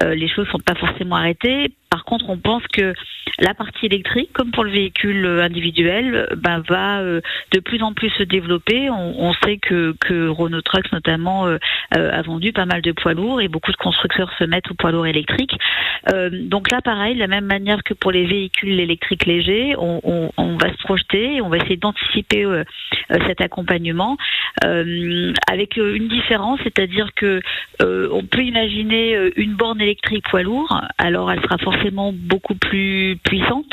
[0.00, 1.72] les choses sont pas forcément arrêté.
[1.92, 2.94] Par contre, on pense que
[3.38, 7.20] la partie électrique, comme pour le véhicule individuel, ben, va euh,
[7.52, 8.88] de plus en plus se développer.
[8.88, 11.58] On, sait que, que, Renault Trucks notamment euh,
[11.98, 14.74] euh, a vendu pas mal de poids lourds et beaucoup de constructeurs se mettent aux
[14.74, 15.54] poids lourds électriques.
[16.30, 20.56] donc là, pareil, de la même manière que pour les véhicules électriques légers, on, on
[20.56, 22.46] va se projeter, on va essayer d'anticiper
[23.26, 24.16] cet accompagnement
[24.62, 27.40] avec une différence, c'est-à-dire que
[27.80, 33.72] on peut imaginer une borne électrique poids lourd alors elle sera forcément beaucoup plus puissante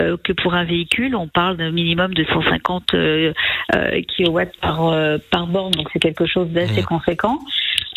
[0.00, 1.16] euh, que pour un véhicule.
[1.16, 3.32] On parle d'un minimum de 150 euh,
[3.74, 4.94] euh, kW par,
[5.30, 6.84] par borne, donc c'est quelque chose d'assez mmh.
[6.84, 7.38] conséquent.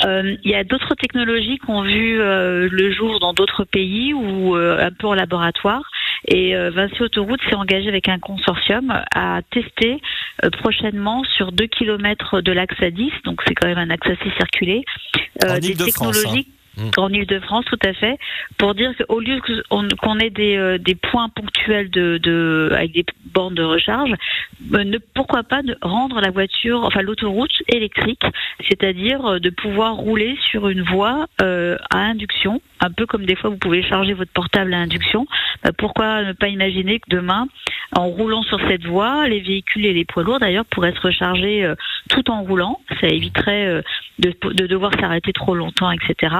[0.06, 4.92] Il y a d'autres technologies qui ont vu le jour dans d'autres pays ou un
[4.92, 5.84] peu en laboratoire.
[6.28, 10.02] Et Vinci Autoroute s'est engagé avec un consortium à tester
[10.60, 14.30] prochainement sur 2 km de l'axe à 10, donc c'est quand même un axe assez
[14.38, 14.84] circulé,
[15.42, 16.44] des hein.
[16.78, 16.90] Mm.
[16.98, 18.18] en Ile-de-France, tout à fait,
[18.58, 23.06] pour dire qu'au lieu qu'on ait des, euh, des, points ponctuels de, de, avec des
[23.26, 24.12] bornes de recharge,
[24.74, 28.24] euh, ne, pourquoi pas de rendre la voiture, enfin l'autoroute électrique,
[28.68, 33.50] c'est-à-dire euh, de pouvoir rouler sur une voie à induction, un peu comme des fois
[33.50, 35.28] vous pouvez charger votre portable à induction.
[35.78, 37.48] pourquoi ne pas imaginer que demain,
[37.96, 41.72] en roulant sur cette voie, les véhicules et les poids lourds d'ailleurs pourraient se recharger
[42.10, 43.84] tout en roulant, ça éviterait
[44.20, 46.34] de, de devoir s'arrêter trop longtemps, etc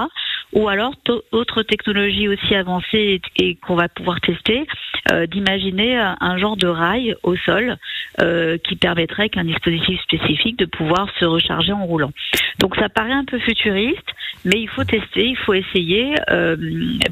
[0.54, 0.94] ou alors
[1.32, 4.66] autre technologie aussi avancée et, qu'on va pouvoir tester,
[5.12, 7.78] euh, d'imaginer un genre de rail au sol
[8.22, 12.12] euh, qui permettrait qu'un dispositif spécifique de pouvoir se recharger en roulant.
[12.60, 14.08] Donc ça paraît un peu futuriste,
[14.46, 16.56] mais il faut tester, il faut essayer euh,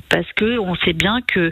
[0.10, 1.52] parce que on sait bien que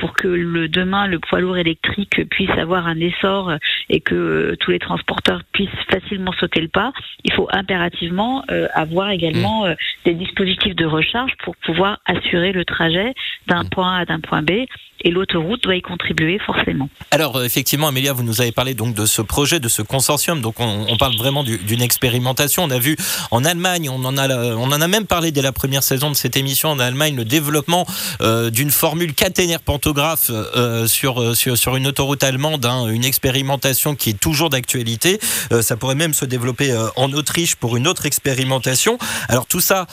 [0.00, 3.52] pour que le demain le poids lourd électrique puisse avoir un essor
[3.88, 6.92] et que tous les transporteurs puissent facilement sauter le pas,
[7.24, 8.44] il faut impérativement
[8.74, 9.74] avoir également mmh.
[10.04, 10.99] des dispositifs de recharge
[11.44, 13.14] pour pouvoir assurer le trajet
[13.46, 13.70] d'un mmh.
[13.70, 14.66] point A à d'un point B
[15.02, 16.88] et l'autoroute doit y contribuer forcément.
[17.10, 20.40] Alors euh, effectivement, Amélia, vous nous avez parlé donc de ce projet, de ce consortium.
[20.40, 22.64] Donc on, parle vraiment d'une expérimentation.
[22.64, 22.96] On a vu
[23.30, 26.14] en Allemagne, on en a, on en a même parlé dès la première saison de
[26.14, 27.86] cette émission en Allemagne, le développement
[28.20, 33.94] euh, d'une formule caténaire pantographe euh, sur, sur, sur une autoroute allemande, hein, une expérimentation
[33.94, 35.18] qui est toujours d'actualité.
[35.62, 38.98] ça pourrait même se développer en Autriche pour une autre expérimentation.
[39.28, 39.86] Alors tout ça,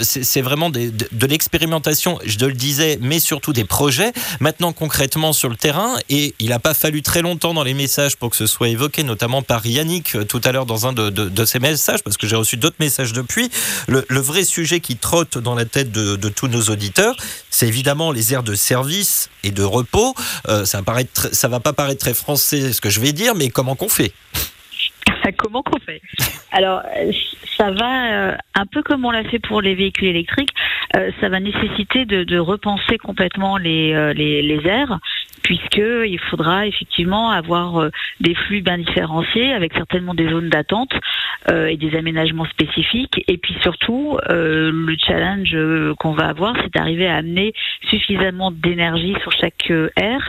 [0.00, 0.90] c'est vraiment de,
[1.26, 4.12] l'expérimentation, je le disais, mais surtout des projets.
[4.40, 5.96] maintenant concrètement sur le terrain.
[6.08, 9.02] Et il n'a pas fallu très longtemps dans les messages pour que ce soit évoqué,
[9.02, 12.36] notamment par Yannick euh, tout à l'heure dans un de, ces messages, parce que j'ai
[12.36, 13.50] reçu d'autres messages depuis.
[13.86, 17.16] Le, vrai sujet qui trotte dans la tête de, tous nos auditeurs,
[17.50, 20.14] c'est évidemment les aires de service et de repos.
[20.48, 20.82] Euh, ça,
[21.32, 24.12] ça va pas paraître très français ce que je vais dire, mais comment qu'on fait?
[25.36, 26.00] comment qu'on fait?
[26.52, 26.82] Alors,
[27.56, 30.54] ça va euh, un peu comme on l'a fait pour les véhicules électriques.
[30.96, 34.98] Euh, ça va nécessiter de, repenser complètement les, euh, les, les aires
[35.42, 37.88] puisqu'il faudra effectivement avoir
[38.20, 40.92] des flux bien différenciés avec certainement des zones d'attente
[41.50, 43.24] et des aménagements spécifiques.
[43.28, 45.56] Et puis surtout, le challenge
[46.00, 47.54] qu'on va avoir, c'est d'arriver à amener
[47.88, 50.28] suffisamment d'énergie sur chaque aire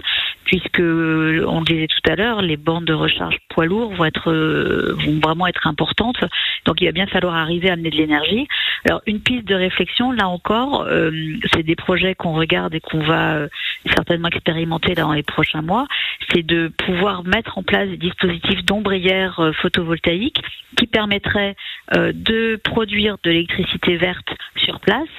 [0.50, 4.32] puisque on le disait tout à l'heure, les bornes de recharge poids lourds vont être
[4.32, 6.18] euh, vont vraiment être importantes.
[6.66, 8.48] Donc il va bien falloir arriver à amener de l'énergie.
[8.84, 11.12] Alors une piste de réflexion, là encore, euh,
[11.54, 13.48] c'est des projets qu'on regarde et qu'on va euh,
[13.94, 15.86] certainement expérimenter dans les prochains mois,
[16.34, 20.42] c'est de pouvoir mettre en place des dispositifs d'ombrières photovoltaïques
[20.78, 21.56] qui permettraient
[21.96, 25.10] de produire de l'électricité verte sur place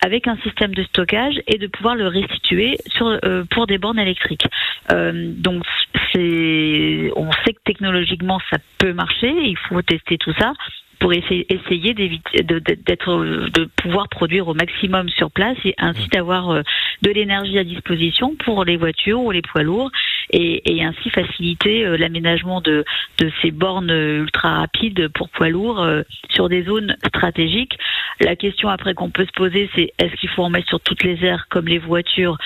[0.00, 3.98] avec un système de stockage et de pouvoir le restituer sur, euh, pour des bornes
[3.98, 4.46] électriques.
[4.92, 5.64] Euh, donc
[6.12, 10.52] c'est, on sait que technologiquement ça peut marcher, il faut tester tout ça
[10.98, 16.50] pour essayer, essayer d'éviter d'être de pouvoir produire au maximum sur place et ainsi d'avoir
[16.50, 16.62] euh,
[17.02, 19.90] de l'énergie à disposition pour les voitures ou les poids lourds
[20.30, 22.84] et, et ainsi faciliter euh, l'aménagement de,
[23.18, 27.78] de ces bornes ultra rapides pour poids lourds euh, sur des zones stratégiques.
[28.20, 31.02] La question après qu'on peut se poser, c'est est-ce qu'il faut en mettre sur toutes
[31.02, 32.38] les aires comme les voitures?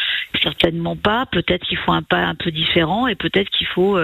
[0.42, 1.26] Certainement pas.
[1.26, 3.98] Peut-être qu'il faut un pas un peu différent et peut-être qu'il faut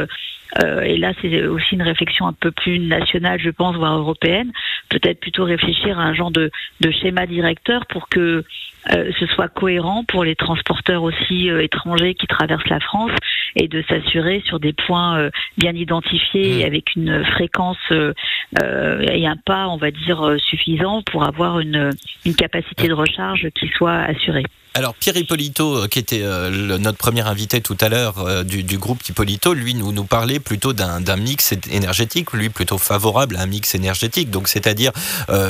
[0.62, 4.52] euh, et là, c'est aussi une réflexion un peu plus nationale, je pense, voire européenne.
[4.88, 8.44] Peut-être plutôt réfléchir à un genre de, de schéma directeur pour que
[8.92, 13.12] euh, ce soit cohérent pour les transporteurs aussi euh, étrangers qui traversent la France
[13.56, 16.66] et de s'assurer sur des points bien identifiés mmh.
[16.66, 21.90] avec une fréquence et un pas, on va dire, suffisant pour avoir une,
[22.26, 24.44] une capacité de recharge qui soit assurée.
[24.76, 28.76] Alors Pierre Hippolito, euh, qui était euh, notre premier invité tout à l'heure euh, du,
[28.76, 33.46] groupe Hippolito, lui nous, nous parlait plutôt d'un mix énergétique, lui plutôt favorable à un
[33.46, 34.92] mix énergétique, donc c'est-à-dire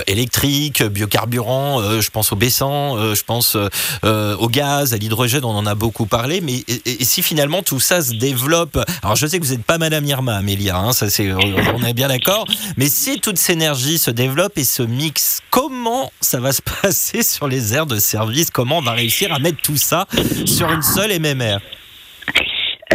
[0.07, 3.57] électrique, biocarburant, je pense au baissant, je pense
[4.05, 6.65] au gaz, à l'hydrogène, on en a beaucoup parlé, mais
[7.01, 10.37] si finalement tout ça se développe, alors je sais que vous n'êtes pas Madame Irma,
[10.37, 14.57] Amélia, hein, ça c'est, on est bien d'accord, mais si toute cette énergie se développe
[14.57, 18.51] et se mixe, comment ça va se passer sur les aires de service?
[18.51, 18.93] Comment on va
[19.25, 20.07] à mettre tout ça
[20.45, 21.59] sur une seule MMR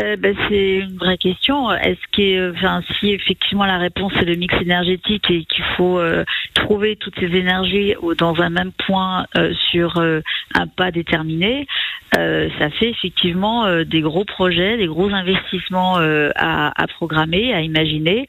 [0.02, 1.72] euh, ben, c'est une vraie question.
[1.72, 2.54] Est-ce que,
[3.00, 7.36] si effectivement la réponse est le mix énergétique et qu'il faut euh, trouver toutes ces
[7.36, 11.68] énergies dans un même point euh, sur un pas déterminé,
[12.14, 18.28] ça fait effectivement des gros projets, des gros investissements à, à, programmer, à imaginer.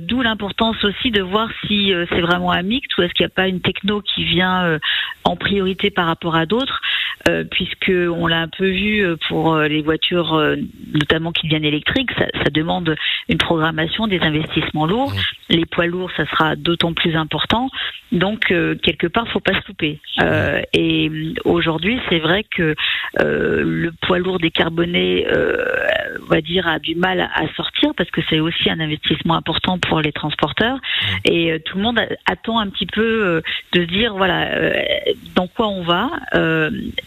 [0.00, 3.34] D'où l'importance aussi de voir si c'est vraiment un mix ou est-ce qu'il n'y a
[3.34, 4.78] pas une techno qui vient
[5.24, 6.80] en priorité par rapport à d'autres.
[7.50, 10.56] Puisque on l'a un peu vu pour les voitures,
[10.92, 12.94] notamment qui viennent électriques, ça, ça, demande
[13.28, 15.12] une programmation, des investissements lourds.
[15.12, 15.54] Mmh.
[15.54, 17.68] Les poids lourds, ça sera d'autant plus important.
[18.10, 18.52] Donc
[18.82, 19.98] quelque part, faut pas se louper.
[20.74, 21.10] et
[21.44, 22.74] aujourd'hui, c'est vrai que
[23.18, 25.26] le poids lourd décarboné,
[26.20, 29.78] on va dire, a du mal à sortir parce que c'est aussi un investissement important
[29.78, 30.76] pour les transporteurs.
[30.76, 31.06] Mmh.
[31.24, 34.50] Et tout le monde attend un petit peu de se dire, voilà,
[35.34, 36.10] dans quoi on va.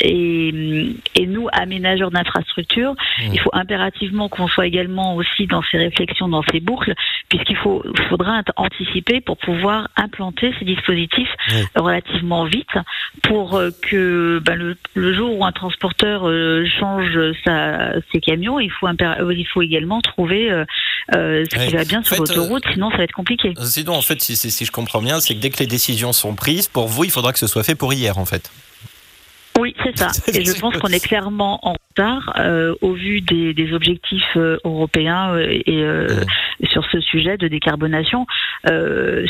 [0.01, 3.33] Et, et nous, aménageurs d'infrastructures, mmh.
[3.33, 6.93] il faut impérativement qu'on soit également aussi dans ces réflexions, dans ces boucles,
[7.30, 11.30] puisqu'il faut, faudra anticiper pour pouvoir implanter ces dispositifs
[11.75, 12.75] relativement vite
[13.23, 18.60] pour euh, que ben, le, le, jour où un transporteur euh, change sa, ses camions,
[18.60, 20.65] il faut, euh, il faut également trouver euh,
[21.51, 23.54] ce qui va bien sur l'autoroute, sinon ça va être compliqué.
[23.60, 26.36] Sinon, en fait, si, si je comprends bien, c'est que dès que les décisions sont
[26.36, 28.51] prises, pour vous, il faudra que ce soit fait pour hier, en fait.
[29.59, 30.09] Oui, c'est ça.
[30.33, 34.57] Et je pense qu'on est clairement en retard euh, au vu des, des objectifs euh,
[34.65, 36.07] européens euh, et euh,
[36.69, 38.25] sur ce sujet de décarbonation.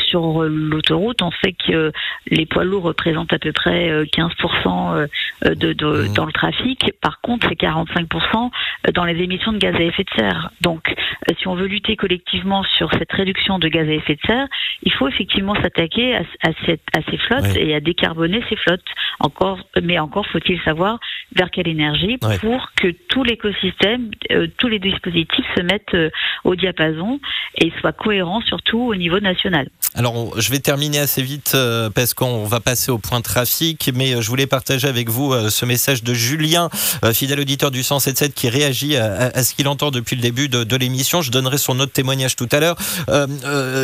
[0.08, 1.92] sur l'autoroute, on sait que
[2.28, 5.08] les poids lourds représentent à peu près 15%
[5.44, 6.92] de, de, dans le trafic.
[7.00, 8.50] Par contre, c'est 45%
[8.94, 10.50] dans les émissions de gaz à effet de serre.
[10.60, 10.94] Donc,
[11.38, 14.46] si on veut lutter collectivement sur cette réduction de gaz à effet de serre,
[14.82, 18.80] il faut effectivement s'attaquer à, à, ces flottes et à décarboner ces flottes.
[19.20, 20.98] Encore, mais encore faut-il savoir
[21.34, 26.10] vers quelle énergie pour que tout l'écosystème, euh, tous les dispositifs se mettent euh,
[26.44, 27.20] au diapason
[27.58, 29.68] et soit cohérent surtout au niveau national.
[29.94, 34.14] Alors, je vais terminer assez vite euh, parce qu'on va passer au point trafic, mais
[34.14, 36.68] euh, je voulais partager avec vous euh, ce message de Julien,
[37.14, 41.22] fidèle auditeur du 177, qui réagit à, ce qu'il entend depuis le début de, l'émission.
[41.22, 42.76] Je donnerai son autre témoignage tout à l'heure.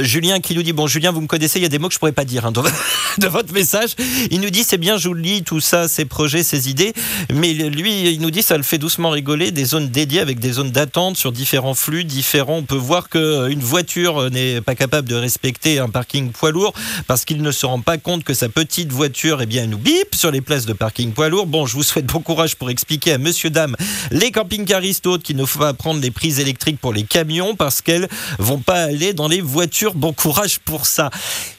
[0.03, 1.95] Julien qui nous dit Bon, Julien, vous me connaissez, il y a des mots que
[1.95, 3.95] je pourrais pas dire hein, de, votre message.
[4.31, 6.93] Il nous dit C'est bien joli tout ça, ces ces idées,
[7.33, 10.53] mais lui, il nous dit Ça le fait doucement rigoler, des zones dédiées avec des
[10.53, 12.59] zones d'attente sur différents flux différents.
[12.59, 16.73] On peut voir qu'une voiture n'est pas capable de respecter un parking poids lourd
[17.07, 20.15] parce qu'il ne se rend pas compte que sa petite voiture, eh bien, nous bip
[20.15, 21.47] sur les places de parking poids lourd.
[21.47, 23.77] Bon, je vous souhaite bon courage pour expliquer à monsieur, dame,
[24.11, 27.83] les camping-caristes autres qu'il ne faut pas prendre les prises électriques pour les camions parce
[27.83, 28.09] qu'elles
[28.39, 29.95] vont pas aller dans les voitures.
[29.95, 31.11] Bon courage pour ça.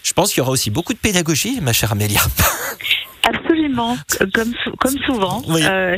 [0.03, 2.21] Je pense qu'il y aura aussi beaucoup de pédagogie, ma chère Amélia.
[3.25, 3.97] Absolument,
[4.33, 5.41] comme, comme souvent.
[5.49, 5.95] Euh,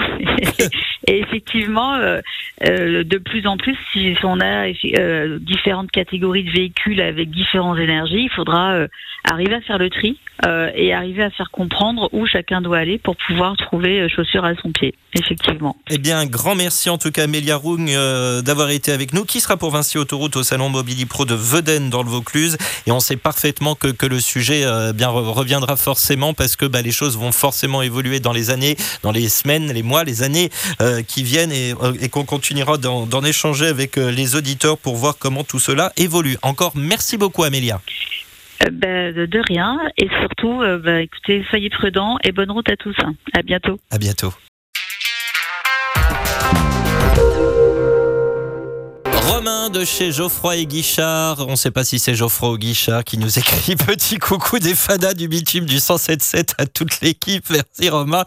[1.07, 2.19] et effectivement, euh,
[2.63, 4.67] euh, de plus en plus, si on a
[5.39, 8.75] différentes catégories de véhicules avec différentes énergies, il faudra
[9.23, 10.19] arriver à faire le tri
[10.75, 14.71] et arriver à faire comprendre où chacun doit aller pour pouvoir trouver chaussures à son
[14.71, 14.93] pied.
[15.13, 15.77] Effectivement.
[15.89, 17.87] Eh bien, un grand merci en tout cas, Amélia Rung,
[18.43, 19.25] d'avoir été avec nous.
[19.25, 22.57] Qui sera pour Vinci Autoroute au Salon Mobili Pro de Veden dans le Vaucluse?
[22.85, 26.91] Et on sait parfaitement que, que le sujet bien reviendra forcément parce que bah, les
[26.91, 30.49] choses vont forcément évoluer dans les années, dans les semaines, les mois, les années
[30.81, 34.95] euh, qui viennent et, euh, et qu'on continuera d'en échanger avec euh, les auditeurs pour
[34.95, 36.37] voir comment tout cela évolue.
[36.41, 37.81] Encore merci beaucoup Amélia.
[38.71, 42.95] Ben, de rien et surtout, ben, écoutez, soyez prudents et bonne route à tous.
[43.33, 43.79] À bientôt.
[43.91, 44.33] À bientôt.
[49.45, 51.45] De chez Geoffroy et Guichard.
[51.47, 54.73] On ne sait pas si c'est Geoffroy ou Guichard qui nous écrit petit coucou des
[54.73, 57.47] fadas du bitume du 177 à toute l'équipe.
[57.51, 58.25] Merci Romain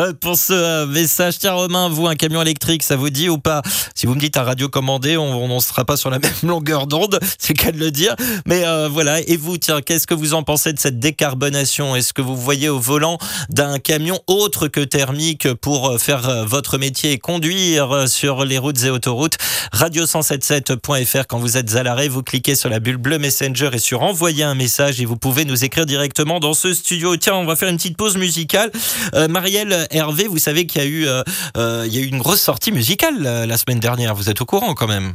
[0.00, 1.38] euh, pour ce euh, message.
[1.38, 3.60] Tiens Romain, vous, un camion électrique, ça vous dit ou pas?
[3.94, 6.86] Si vous me dites à radio commandé, on ne sera pas sur la même longueur
[6.86, 8.16] d'onde, c'est qu'à le dire.
[8.46, 11.94] Mais euh, voilà, et vous, tiens, qu'est-ce que vous en pensez de cette décarbonation?
[11.94, 13.18] Est-ce que vous voyez au volant
[13.50, 18.90] d'un camion autre que thermique pour faire votre métier et conduire sur les routes et
[18.90, 19.36] autoroutes?
[19.72, 22.08] Radio 177 77.fr quand vous êtes à l'arrêt.
[22.08, 25.44] Vous cliquez sur la bulle bleue Messenger et sur envoyer un message et vous pouvez
[25.44, 27.16] nous écrire directement dans ce studio.
[27.16, 28.70] Tiens, on va faire une petite pause musicale.
[29.14, 31.22] Euh, Marielle Hervé, vous savez qu'il y a eu, euh,
[31.56, 34.14] euh, il y a eu une grosse sortie musicale la semaine dernière.
[34.14, 35.14] Vous êtes au courant quand même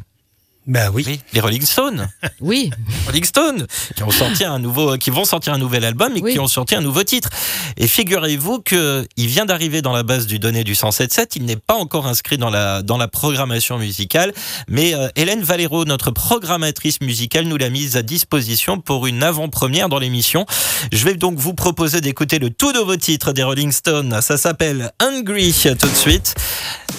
[0.67, 1.19] ben oui.
[1.34, 2.08] Les Rolling Stones.
[2.41, 2.69] Oui.
[3.06, 6.39] Rolling Stones qui ont sorti un nouveau, qui vont sortir un nouvel album et qui
[6.39, 7.30] ont sorti un nouveau titre.
[7.76, 11.36] Et figurez-vous que il vient d'arriver dans la base du donné du 177.
[11.36, 14.34] Il n'est pas encore inscrit dans la dans la programmation musicale,
[14.69, 19.89] mais euh, Hélène Valero, notre programmatrice musicale, nous l'a mise à disposition pour une avant-première
[19.89, 20.45] dans l'émission.
[20.93, 24.22] Je vais donc vous proposer d'écouter le tout nouveau titre des Rolling Stones.
[24.22, 26.36] Ça s'appelle Hungry tout de suite.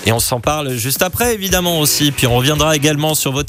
[0.07, 2.11] Et on s'en parle juste après, évidemment aussi.
[2.11, 3.42] Puis on reviendra également sur vos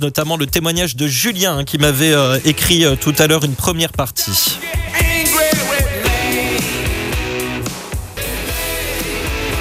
[0.00, 3.92] notamment le témoignage de Julien qui m'avait euh, écrit euh, tout à l'heure une première
[3.92, 4.58] partie.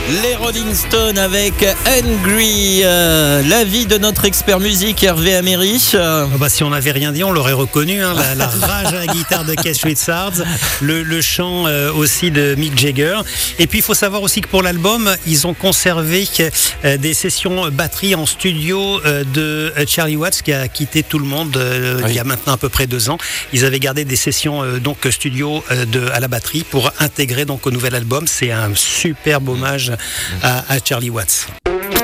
[0.07, 5.81] Les Rolling Stones avec Angry, euh, l'avis de notre expert musique Hervé Améry.
[5.95, 8.03] Ah bah, si on n'avait rien dit, on l'aurait reconnu.
[8.03, 10.43] Hein, la, rage à la guitare de Keith Richards,
[10.81, 13.17] le, le chant euh, aussi de Mick Jagger.
[13.57, 16.27] Et puis il faut savoir aussi que pour l'album, ils ont conservé
[16.83, 19.01] euh, des sessions batterie en studio
[19.33, 21.59] de Charlie Watts qui a quitté tout le monde
[22.07, 23.17] il y a maintenant à peu près deux ans.
[23.53, 27.71] Ils avaient gardé des sessions donc studio de, à la batterie pour intégrer donc au
[27.71, 28.27] nouvel album.
[28.27, 29.94] C'est un superbe hommage
[30.43, 31.47] à, Charlie Watts.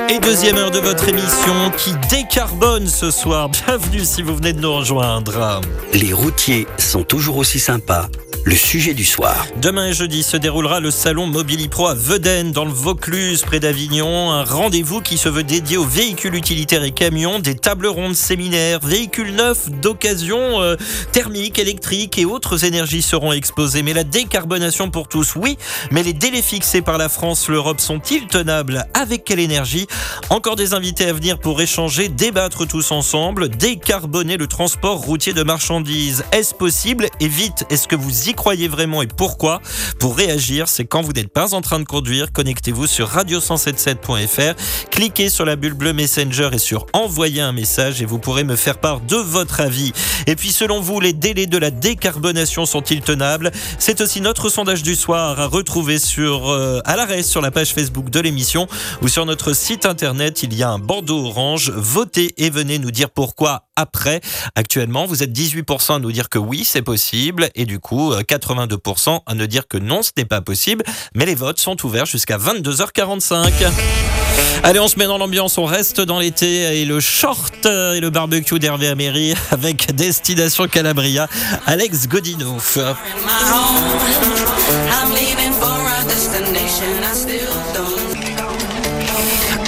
[0.08, 3.48] Et deuxième heure de votre émission qui décarbone ce soir.
[3.66, 5.60] Bienvenue si vous venez de nous rejoindre.
[5.94, 8.08] Les routiers sont toujours aussi sympas
[8.44, 9.46] le sujet du soir.
[9.60, 14.32] Demain et jeudi se déroulera le salon Mobilipro à Veden, dans le Vaucluse, près d'Avignon.
[14.32, 18.80] Un rendez-vous qui se veut dédié aux véhicules utilitaires et camions, des tables rondes séminaires,
[18.80, 20.76] véhicules neufs d'occasion, euh,
[21.12, 23.82] thermiques, électriques et autres énergies seront exposées.
[23.82, 25.56] Mais la décarbonation pour tous, oui,
[25.90, 28.86] mais les délais fixés par la France, l'Europe sont-ils tenables?
[28.94, 29.86] Avec quelle énergie?
[30.30, 35.42] Encore des invités à venir pour échanger, débattre tous ensemble, décarboner le transport routier de
[35.44, 36.24] marchandises.
[36.32, 37.06] Est-ce possible?
[37.20, 39.60] Et vite, est-ce que vous y croyez vraiment et pourquoi
[39.98, 44.54] Pour réagir, c'est quand vous n'êtes pas en train de conduire, connectez-vous sur radio177.fr,
[44.90, 48.56] cliquez sur la bulle bleue Messenger et sur envoyer un message et vous pourrez me
[48.56, 49.92] faire part de votre avis.
[50.26, 53.50] Et puis selon vous, les délais de la décarbonation sont-ils tenables?
[53.78, 57.72] C'est aussi notre sondage du soir à retrouver sur euh, à l'arrêt sur la page
[57.72, 58.66] Facebook de l'émission
[59.02, 61.70] ou sur notre site internet, il y a un bandeau orange.
[61.70, 64.20] Votez et venez nous dire pourquoi après.
[64.54, 69.20] Actuellement, vous êtes 18% à nous dire que oui, c'est possible et du coup 82%
[69.26, 70.84] à ne dire que non, ce n'est pas possible.
[71.14, 73.52] Mais les votes sont ouverts jusqu'à 22h45.
[74.64, 78.10] Allez, on se met dans l'ambiance, on reste dans l'été et le short et le
[78.10, 81.28] barbecue d'Hervé Améry avec Destination Calabria,
[81.66, 82.56] Alex Godino.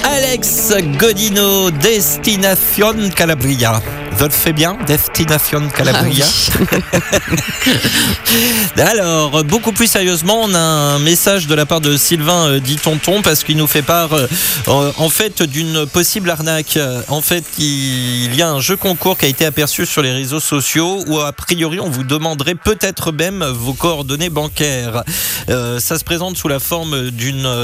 [0.03, 3.81] Alex Godino, Destination Calabria.
[4.17, 6.25] Vous fait bien Destination Calabria.
[8.77, 12.59] Ah Alors, beaucoup plus sérieusement, on a un message de la part de Sylvain euh,
[12.59, 16.79] dit Tonton parce qu'il nous fait part euh, en fait d'une possible arnaque.
[17.09, 20.39] En fait, il y a un jeu concours qui a été aperçu sur les réseaux
[20.39, 25.03] sociaux où a priori on vous demanderait peut-être même vos coordonnées bancaires.
[25.49, 27.11] Euh, ça se présente sous la forme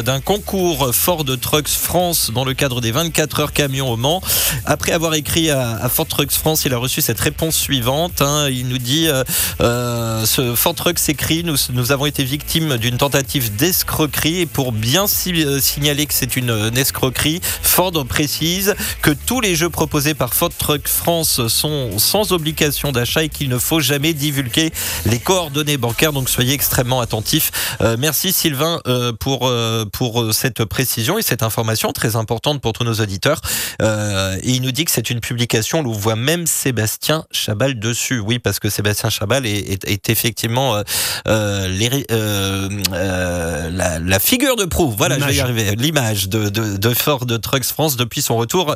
[0.03, 4.21] d'un concours Ford Trucks France dans le cadre des 24 heures camions au Mans.
[4.65, 8.23] Après avoir écrit à, à Ford Trucks France, il a reçu cette réponse suivante.
[8.23, 8.49] hein.
[8.49, 9.23] Il nous dit euh,
[9.61, 15.05] euh, ce Ford Trucks écrit nous, avons été victimes d'une tentative d'escroquerie et pour bien
[15.05, 18.73] euh, signaler que c'est une, euh, escroquerie, Ford précise
[19.03, 23.47] que tous les jeux proposés par Ford Trucks France sont sans obligation d'achat et qu'il
[23.47, 24.71] ne faut jamais divulguer
[25.05, 26.11] les coordonnées bancaires.
[26.11, 27.51] Donc soyez extrêmement attentifs.
[27.99, 28.81] Merci Sylvain
[29.19, 29.51] pour
[29.93, 33.41] pour cette précision et cette information très importante pour tous nos auditeurs.
[33.79, 38.19] Et il nous dit que c'est une publication où on voit même Sébastien Chabal dessus.
[38.19, 40.83] Oui, parce que Sébastien Chabal est, est- est effectivement euh,
[41.27, 44.91] euh, euh, la, la figure de proue.
[44.91, 45.39] Voilà, je vais y L'image.
[45.49, 45.75] arriver.
[45.75, 48.75] L'image de, de, de Ford Trucks France depuis son retour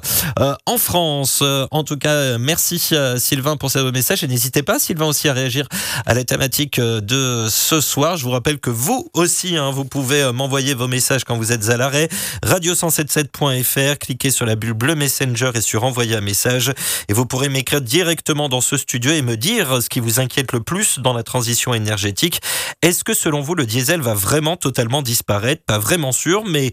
[0.65, 1.43] en France.
[1.71, 2.79] En tout cas, merci
[3.17, 5.67] Sylvain pour ce message et n'hésitez pas Sylvain aussi à réagir
[6.05, 8.17] à la thématique de ce soir.
[8.17, 11.69] Je vous rappelle que vous aussi, hein, vous pouvez m'envoyer vos messages quand vous êtes
[11.69, 12.09] à l'arrêt.
[12.45, 16.73] Radio177.fr, cliquez sur la bulle bleue Messenger et sur envoyer un message
[17.09, 20.51] et vous pourrez m'écrire directement dans ce studio et me dire ce qui vous inquiète
[20.51, 22.41] le plus dans la transition énergétique.
[22.81, 25.63] Est-ce que selon vous le diesel va vraiment totalement disparaître?
[25.65, 26.71] Pas vraiment sûr, mais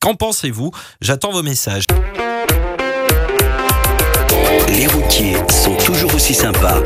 [0.00, 0.70] qu'en pensez-vous?
[1.00, 1.86] J'attends vos messages.
[4.68, 6.82] Les routiers sont toujours aussi sympas.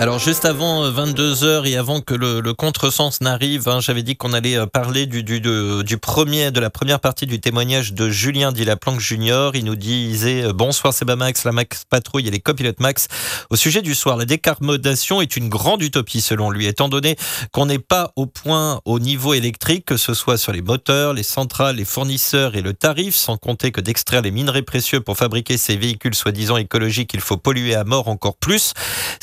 [0.00, 4.32] Alors juste avant 22h et avant que le, le contresens n'arrive, hein, j'avais dit qu'on
[4.32, 9.00] allait euh, parler du, de, premier, de la première partie du témoignage de Julien Dilaplanque
[9.00, 9.54] Junior.
[9.54, 13.06] Il nous disait euh, bonsoir Sebamax, la Max Patrouille et les copilotes Max.
[13.50, 17.16] Au sujet du soir, la décarbonation est une grande utopie selon lui, étant donné
[17.52, 21.22] qu'on n'est pas au point au niveau électrique, que ce soit sur les moteurs, les
[21.22, 25.56] centrales, les fournisseurs et le tarif, sans compter que d'extraire les minerais précieux pour fabriquer
[25.56, 28.72] ces véhicules soi-disant écologiques, il faut polluer à mort encore plus.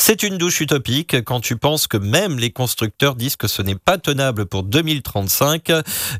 [0.08, 3.74] C'est une douche utopique quand tu penses que même les constructeurs disent que ce n'est
[3.74, 5.72] pas tenable pour 2035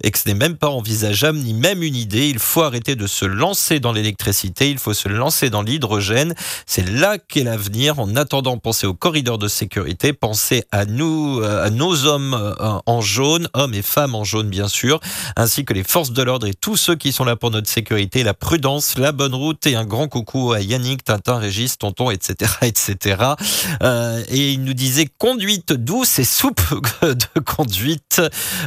[0.02, 2.28] et que ce n'est même pas envisageable ni même une idée.
[2.28, 6.34] Il faut arrêter de se lancer dans l'électricité, il faut se lancer dans l'hydrogène.
[6.66, 8.00] C'est là qu'est l'avenir.
[8.00, 12.80] En attendant, pensez aux corridors de sécurité, pensez à nous, euh, à nos hommes euh,
[12.88, 15.00] en jaune, hommes et femmes en jaune bien sûr,
[15.36, 18.24] ainsi que les forces de l'ordre et tous ceux qui sont là pour notre sécurité,
[18.24, 22.52] la prudence, la bonne route et un grand coucou à Yannick, Tintin, Régis, Tonton, etc.,
[22.64, 23.36] etc.
[23.84, 26.62] Euh, et il nous disait conduite douce et soupe
[27.02, 28.22] de conduite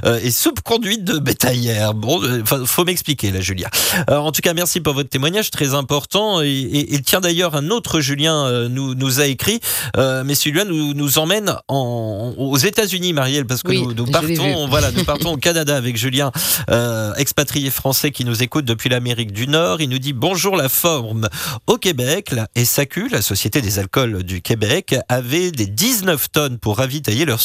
[0.05, 1.95] euh, et soupe conduite de bétaillère.
[1.95, 3.69] Bon, euh, enfin, faut m'expliquer là, Julia.
[4.11, 6.41] Euh, en tout cas, merci pour votre témoignage très important.
[6.43, 9.61] Et, et- et tiens d'ailleurs, un autre Julien nous, nous a écrit,
[9.97, 14.91] mais celui-là nous, nous emmène en, aux États-Unis, Marielle, parce que Oui, nous, partons, voilà,
[14.93, 16.31] nous partons au Canada avec Julien,
[17.17, 19.81] expatrié français qui nous écoute depuis l'Amérique du Nord.
[19.81, 21.29] Il nous dit bonjour la forme.
[21.67, 26.79] Au Québec, la SAQ, la Société des alcools du Québec, avait des 19 tonnes pour
[26.79, 27.41] ravitailler leur,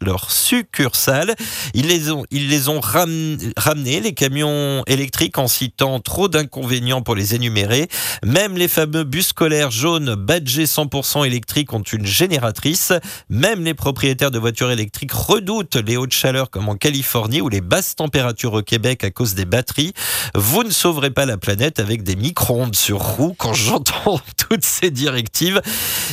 [0.00, 1.34] leur succursale.
[1.74, 7.02] Ils les ont, ils les ont ram- ramenés, les camions électriques, en citant trop d'inconvénients
[7.02, 7.88] pour les énumérer.
[8.24, 12.92] Même les fameux bus scolaires jaunes badgés 100% électriques ont une génératrice.
[13.28, 17.60] Même les propriétaires de voitures électriques redoutent les hautes chaleurs comme en Californie ou les
[17.60, 19.92] basses températures au Québec à cause des batteries.
[20.34, 24.90] Vous ne sauverez pas la planète avec des micro-ondes sur roue quand j'entends toutes ces
[24.90, 25.60] directives.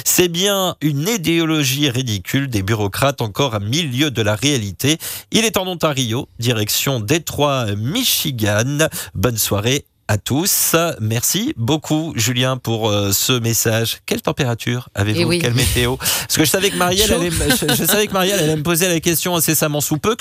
[0.06, 4.98] C'est bien une idéologie ridicule des bureaucrates encore à milieu de la réalité.
[5.32, 8.88] Il est en Ontario, direction Détroit, Michigan.
[9.14, 10.76] Bonne soirée à tous.
[11.00, 14.00] Merci beaucoup, Julien, pour euh, ce message.
[14.08, 15.20] Quelle température avez-vous?
[15.22, 15.40] Eh oui.
[15.40, 15.98] Quelle météo?
[15.98, 18.88] Parce que je savais que Marielle allait, je, je savais que Marielle allait me poser
[18.88, 20.16] la question incessamment sous peu.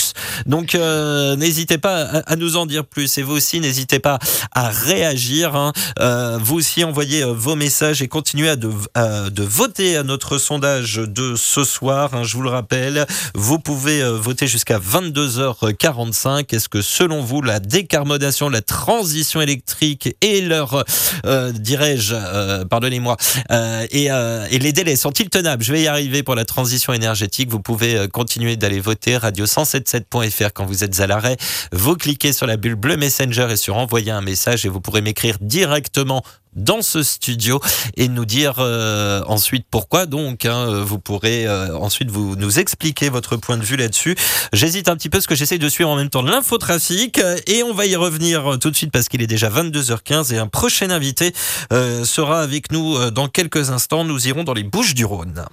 [0.45, 3.17] Donc, euh, n'hésitez pas à, à nous en dire plus.
[3.17, 4.19] Et vous aussi, n'hésitez pas
[4.53, 5.57] à réagir.
[5.57, 5.73] hein.
[6.01, 10.03] Euh, vous aussi, envoyez euh, vos messages et continuez à de, à- de voter à
[10.03, 12.11] notre sondage de ce soir.
[12.13, 12.25] hein.
[12.25, 16.55] je vous le rappelle, vous pouvez voter jusqu'à 22h45.
[16.55, 20.85] Est-ce que, selon vous, la décarbonation, la transition électrique et leur,
[21.25, 23.17] euh, dirais-je, euh, pardonnez-moi,
[23.51, 25.63] euh, et, et les délais sont-ils tenables?
[25.63, 27.51] Je vais y arriver pour la transition énergétique.
[27.51, 31.37] Vous pouvez continuer d'aller voter radio177.fr quand vous êtes à l'arrêt.
[31.73, 35.01] Vous cliquez sur la bulle bleue Messenger et sur envoyer un message et vous pourrez
[35.01, 36.23] m'écrire directement
[36.59, 37.61] dans ce studio
[37.97, 43.09] et nous dire euh, ensuite pourquoi donc hein, vous pourrez euh, ensuite vous nous expliquer
[43.09, 44.17] votre point de vue là-dessus.
[44.53, 47.73] J'hésite un petit peu parce que j'essaie de suivre en même temps l'infotrafic et on
[47.73, 51.33] va y revenir tout de suite parce qu'il est déjà 22h15 et un prochain invité
[51.73, 54.05] euh, sera avec nous dans quelques instants.
[54.05, 55.45] Nous irons dans les Bouches du Rhône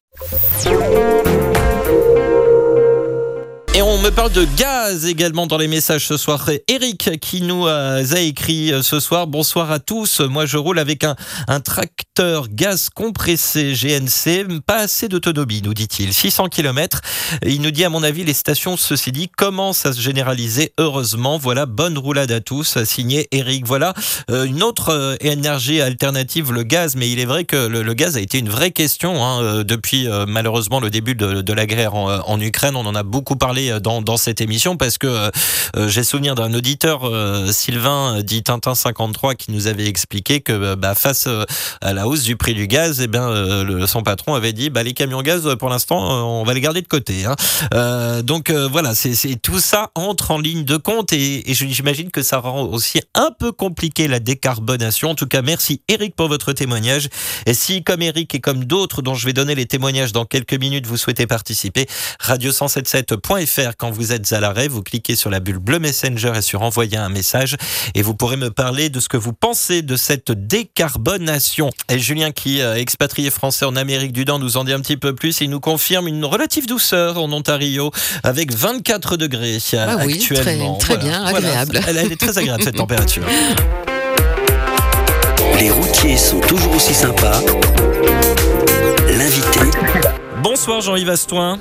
[3.75, 6.49] et on me parle de gaz également dans les messages ce soir.
[6.69, 9.27] Eric qui nous euh, a écrit euh, ce soir.
[9.27, 10.21] Bonsoir à tous.
[10.21, 11.15] Moi, je roule avec un,
[11.59, 14.61] tracteur gaz compressé GNC.
[14.65, 16.13] Pas assez d'autonomie, nous dit-il.
[16.13, 17.01] 600 km.
[17.45, 20.71] Il nous dit, à mon avis, les stations, ceci dit, commencent à se généraliser.
[20.77, 22.81] Heureusement, voilà, bonne roulade à tous.
[22.85, 23.65] Signé Eric.
[23.67, 23.93] Voilà
[24.31, 26.95] euh, une autre énergie alternative, le gaz.
[26.95, 30.79] Mais il est vrai que le, gaz a été une vraie question hein, depuis malheureusement
[30.79, 32.77] le début de, la guerre en Ukraine.
[32.77, 36.53] On en a beaucoup parlé euh, dans, cette émission parce que euh, j'ai souvenir d'un
[36.53, 41.27] auditeur, euh, Sylvain, euh, dit Tintin 53, qui nous avait expliqué que euh, bah, face
[41.27, 41.43] euh,
[41.81, 44.83] à la hausse du prix du gaz, eh bien, euh, son patron avait dit bah,
[44.83, 47.25] les camions gaz, euh, pour l'instant, euh, on va les garder de côté.
[47.25, 47.35] hein.
[47.73, 52.21] Euh, donc euh, voilà, c'est tout ça entre en ligne de compte et, j'imagine que
[52.21, 55.11] ça rend aussi un peu compliqué la décarbonation.
[55.11, 57.09] En tout cas, merci Eric pour votre témoignage.
[57.45, 60.53] Et si, comme Eric et comme d'autres dont je vais donner les témoignages dans quelques
[60.53, 61.87] minutes, vous souhaitez participer,
[62.21, 66.61] radio177.fr quand vous êtes à l'arrêt, vous cliquez sur la bulle bleue Messenger et sur
[66.61, 67.55] envoyer un message
[67.93, 71.69] et vous pourrez me parler de ce que vous pensez de cette décarbonation.
[71.89, 74.97] Et Julien qui est expatrié français en Amérique du Nord nous en dit un petit
[74.97, 77.91] peu plus et il nous confirme une relative douceur en Ontario
[78.23, 80.77] avec 24 degrés Ah oui, actuellement.
[80.77, 81.79] très- très bien, agréable.
[81.87, 83.23] Elle, elle est très agréable cette température.
[85.59, 87.39] Les routiers sont toujours aussi sympas.
[89.07, 89.59] L'invité
[90.43, 91.59] Bonsoir Jean-Yves Astoin.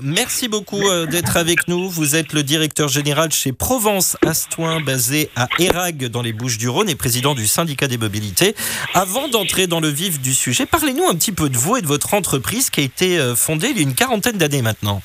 [0.00, 1.90] Merci beaucoup euh, d'être avec nous.
[1.90, 6.94] Vous êtes le directeur général chez Provence Astoin, basé à Érag, dans les Bouches-du-Rhône, et
[6.94, 8.54] président du syndicat des mobilités.
[8.94, 11.86] Avant d'entrer dans le vif du sujet, parlez-nous un petit peu de vous et de
[11.86, 15.02] votre entreprise qui a été euh, fondée il y a une quarantaine d'années maintenant.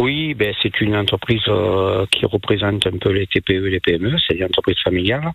[0.00, 4.16] Oui, ben, c'est une entreprise euh, qui représente un peu les TPE et les PME.
[4.26, 5.32] C'est une entreprise familiale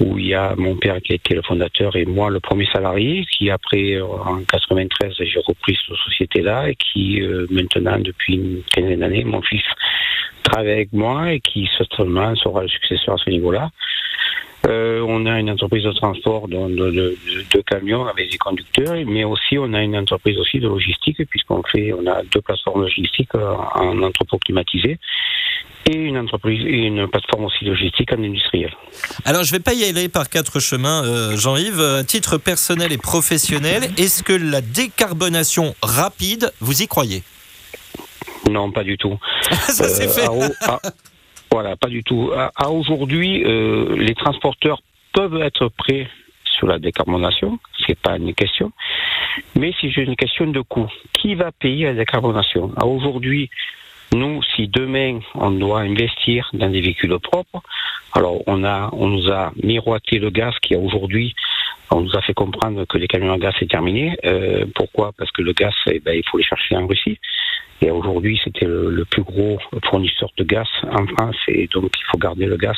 [0.00, 2.66] où il y a mon père qui a été le fondateur et moi le premier
[2.66, 8.34] salarié qui après euh, en 93 j'ai repris cette société-là et qui euh, maintenant depuis
[8.34, 9.64] une quinzaine d'années mon fils
[10.44, 13.70] travaille avec moi et qui certainement sera le successeur à ce niveau-là.
[14.66, 17.16] Euh, on a une entreprise de transport de, de, de-
[17.54, 21.62] de camions avec des conducteurs, mais aussi on a une entreprise aussi de logistique puisqu'on
[21.62, 24.98] fait, on a deux plateformes logistiques euh, en entrepôt climatisé
[25.88, 28.70] et une entreprise, une plateforme aussi logistique en industriel.
[29.24, 31.80] Alors, je ne vais pas y aller par quatre chemins, euh, Jean-Yves.
[31.80, 37.22] À titre personnel et professionnel, est-ce que la décarbonation rapide, vous y croyez?
[38.50, 39.18] Non, pas du tout.
[39.50, 40.26] Ça, c'est fait.
[40.26, 40.80] à au- à-
[41.50, 42.30] voilà, pas du tout.
[42.34, 44.80] À, aujourd'hui, euh, les transporteurs
[45.12, 46.08] peuvent être prêts
[46.44, 48.72] sur la décarbonation, c'est pas une question.
[49.56, 52.72] Mais si j'ai une question de coût, qui va payer la décarbonation?
[52.76, 53.48] À aujourd'hui,
[54.14, 57.62] nous, si demain on doit investir dans des véhicules propres,
[58.14, 61.34] alors on a, on nous a miroité le gaz qui a aujourd'hui,
[61.90, 64.16] on nous a fait comprendre que les camions à gaz c'est terminé.
[64.24, 65.12] Euh, pourquoi?
[65.16, 67.18] Parce que le gaz, eh ben, il faut les chercher en Russie.
[67.80, 69.58] Et aujourd'hui, c'était le, le plus gros
[69.88, 72.76] fournisseur de gaz en France, et donc il faut garder le gaz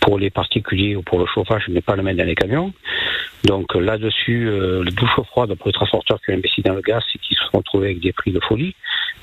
[0.00, 2.72] pour les particuliers ou pour le chauffage, mais pas le mettre dans les camions.
[3.44, 7.02] Donc là-dessus, euh, le douche froide pour les transporteurs qui ont investi dans le gaz,
[7.12, 8.74] c'est qu'ils se sont retrouvés avec des prix de folie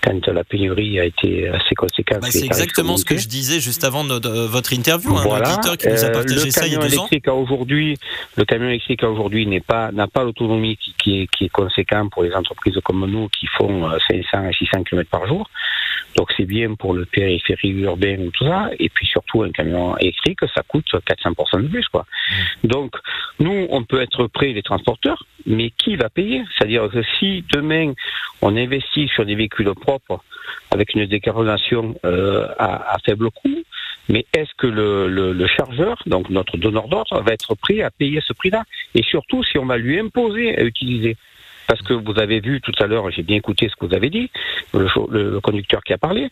[0.01, 2.19] quand la pénurie a été assez conséquente.
[2.19, 5.15] Bah, les c'est exactement ce que je disais juste avant notre- euh, votre interview.
[5.15, 5.53] Un Voilà.
[5.53, 7.01] auditeur qui nous a partagé le ça il y a camion deux ans.
[7.07, 7.97] électrique à aujourd'hui,
[8.35, 12.09] le camion électrique aujourd'hui n'est pas n'a pas l'autonomie qui, qui est qui est conséquent
[12.09, 15.49] pour les entreprises comme nous qui font euh, 500 à 600 km par jour.
[16.15, 18.69] Donc c'est bien pour le périphérie urbain ou tout ça.
[18.79, 22.05] Et puis surtout un camion électrique, ça coûte 400% de plus quoi.
[22.63, 22.95] Donc
[23.39, 26.43] nous on peut être prêts les transporteurs, mais qui va payer?
[26.55, 27.93] C'est-à-dire que si demain
[28.41, 30.21] on investit sur des véhicules propres
[30.71, 33.63] avec une décarbonation euh, à, à faible coût,
[34.09, 37.89] mais est-ce que le, le, le chargeur, donc notre donneur d'ordre, va être prêt à
[37.89, 38.63] payer ce prix-là?
[38.95, 41.15] Et surtout, si on va lui imposer à utiliser.
[41.67, 44.09] Parce que vous avez vu tout à l'heure, j'ai bien écouté ce que vous avez
[44.09, 44.29] dit,
[44.73, 46.29] le, conducteur qui a parlé,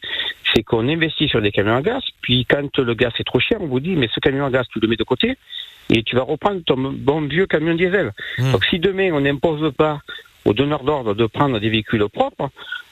[0.54, 3.58] c'est qu'on investit sur des camions à gaz, puis quand le gaz est trop cher,
[3.62, 5.38] on vous dit, mais ce camion à gaz, tu le mets de côté,
[5.90, 8.12] et tu vas reprendre ton bon vieux camion diesel.
[8.38, 8.52] Hmm.
[8.52, 10.00] Donc si demain, on n'impose pas
[10.46, 12.50] aux donneurs d'ordre de prendre des véhicules propres,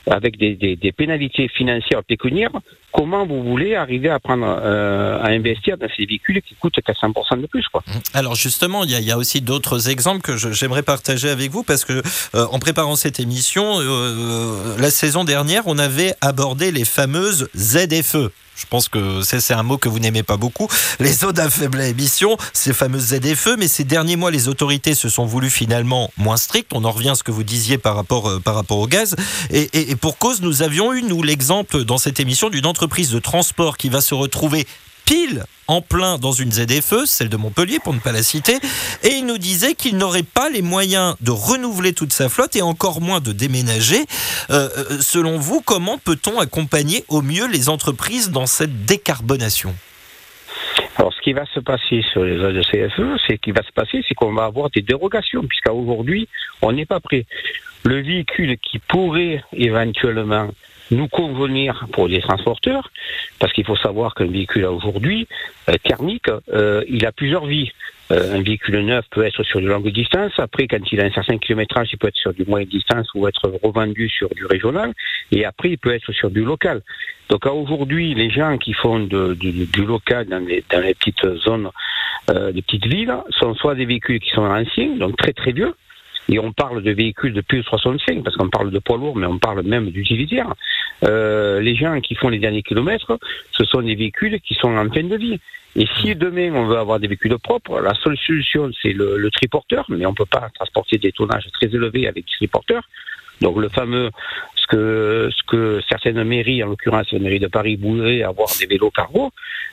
[0.09, 2.51] avec des, des, des pénalités financières pécuniaires,
[2.91, 7.41] comment vous voulez arriver à prendre euh, à investir dans ces véhicules qui coûtent 400%
[7.41, 7.83] de plus quoi?
[8.13, 11.85] Alors justement, il y y a aussi d'autres exemples que j'aimerais partager avec vous parce
[11.85, 12.01] que
[12.35, 18.29] euh, en préparant cette émission, euh, la saison dernière, on avait abordé les fameuses ZFE.
[18.59, 20.67] Je pense que c'est un mot que vous n'aimez pas beaucoup.
[20.99, 25.07] Les zones à faible émission, ces fameuses ZFE, mais ces derniers mois, les autorités se
[25.07, 26.71] sont voulues finalement moins strictes.
[26.73, 29.15] On en revient à ce que vous disiez par rapport, euh, au gaz.
[29.51, 33.77] Et pour cause, nous avions eu, nous, l'exemple dans cette émission d'une entreprise de transport
[33.77, 34.67] qui va se retrouver
[35.09, 38.57] pile en plein dans une ZFE, celle de Montpellier pour ne pas la citer,
[39.03, 42.61] et il nous disait qu'il n'aurait pas les moyens de renouveler toute sa flotte et
[42.61, 44.05] encore moins de déménager.
[44.51, 49.73] Euh, euh, selon vous, comment peut-on accompagner au mieux les entreprises dans cette décarbonation?
[50.97, 54.03] Alors, ce qui va se passer sur les zones CFE, c'est qu'il va se passer,
[54.07, 56.27] c'est qu'on va avoir des dérogations, puisqu'à aujourd'hui,
[56.61, 57.25] on n'est pas prêt.
[57.83, 60.49] Le véhicule qui pourrait éventuellement
[60.91, 62.91] nous convenir pour des transporteurs,
[63.39, 65.27] parce qu'il faut savoir qu'un véhicule aujourd'hui,
[65.69, 67.71] euh, thermique, euh, il a plusieurs vies.
[68.11, 70.31] Euh, un véhicule neuf peut être sur de longues distances.
[70.39, 73.27] Après, quand il a un certain kilométrage, il peut être sur du moyen distance ou
[73.27, 74.93] être revendu sur du régional.
[75.31, 76.81] Et après, il peut être sur du local.
[77.29, 81.69] Donc aujourd'hui, les gens qui font du local dans les, dans les petites zones,
[82.31, 85.75] euh, des petites villes, sont soit des véhicules qui sont anciens, donc très très vieux,
[86.29, 89.15] et on parle de véhicules de plus de 65, parce qu'on parle de poids lourds,
[89.15, 90.53] mais on parle même d'utilitaires.
[91.03, 93.17] Euh, les gens qui font les derniers kilomètres,
[93.51, 95.39] ce sont des véhicules qui sont en fin de vie.
[95.75, 99.31] Et si demain on veut avoir des véhicules propres, la seule solution c'est le, le
[99.31, 102.83] triporteur, mais on peut pas transporter des tonnages très élevés avec triporteur.
[103.41, 104.09] Donc le fameux,
[104.69, 108.91] que, ce que certaines mairies, en l'occurrence la mairie de Paris, voudraient avoir des vélos
[108.91, 109.31] cargo,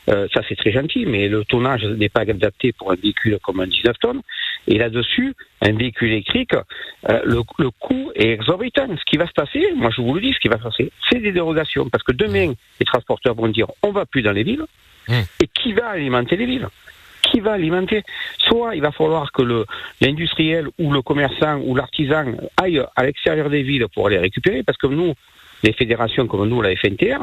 [0.09, 3.61] euh, ça c'est très gentil, mais le tonnage n'est pas adapté pour un véhicule comme
[3.61, 4.23] un 19 tonnes.
[4.67, 8.89] Et là-dessus, un véhicule électrique, euh, le, le coût est exorbitant.
[8.97, 10.91] Ce qui va se passer, moi je vous le dis, ce qui va se passer,
[11.11, 11.89] c'est des dérogations.
[11.89, 14.65] Parce que demain, les transporteurs vont dire on va plus dans les villes.
[15.09, 15.21] Mmh.
[15.41, 16.67] Et qui va alimenter les villes?
[17.31, 18.03] Qui va alimenter
[18.39, 19.67] Soit il va falloir que le-
[20.01, 22.25] l'industriel ou le commerçant ou l'artisan
[22.57, 24.63] aille à l'extérieur des villes pour aller récupérer.
[24.63, 25.15] Parce que nous,
[25.63, 27.21] les fédérations comme nous, la FNTR,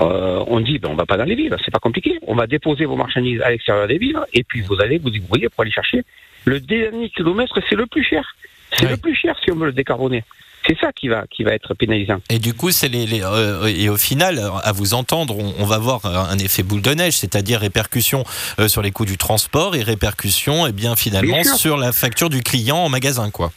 [0.00, 2.18] euh, on dit ben, on va pas dans les villes, c'est pas compliqué.
[2.26, 5.48] On va déposer vos marchandises à l'extérieur des villes et puis vous allez vous débrouiller
[5.48, 6.02] pour aller chercher.
[6.44, 8.34] Le dernier kilomètre, c'est le plus cher.
[8.72, 8.90] C'est Oui.
[8.92, 10.24] le plus cher si on veut le décarboner.
[10.66, 12.20] C'est ça qui va, qui va être pénalisant.
[12.30, 15.64] Et du coup, c'est les, les- euh, et au final, à vous entendre, on, on
[15.66, 18.24] va voir un effet boule de neige, c'est-à-dire répercussion
[18.60, 22.30] euh, sur les coûts du transport et répercussion, et bien finalement Bien sur la facture
[22.30, 23.50] du client en magasin, quoi.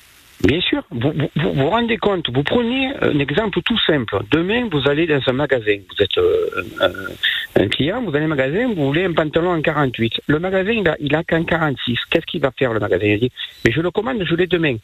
[0.43, 4.17] Bien sûr, vous vous, vous vous rendez compte, vous prenez un exemple tout simple.
[4.31, 8.29] Demain, vous allez dans un magasin, vous êtes euh, un, un client, vous allez au
[8.29, 10.21] magasin, vous voulez un pantalon en 48.
[10.27, 11.97] Le magasin, il a, il a qu'en 46.
[12.09, 13.05] Qu'est-ce qu'il va faire le magasin?
[13.05, 13.31] Il dit,
[13.63, 14.75] mais je le commande, je l'ai demain.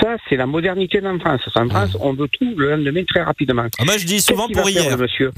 [0.00, 1.42] Ça, c'est la modernité en France.
[1.54, 3.66] En France, on veut tout le lendemain très rapidement.
[3.78, 4.98] Ah, moi, je dis souvent pour faire, hier.
[4.98, 5.30] monsieur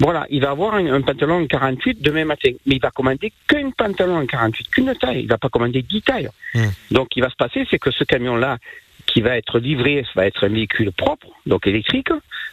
[0.00, 3.32] Voilà, il va avoir un, un pantalon en 48 demain matin, mais il va commander
[3.46, 5.20] qu'un pantalon en 48, qu'une taille.
[5.22, 6.28] Il va pas commander 10 tailles.
[6.54, 6.68] Hmm.
[6.90, 8.58] Donc, il va se passer, c'est que ce camion-là,
[9.06, 12.08] qui va être livré, ça va être un véhicule propre, donc électrique,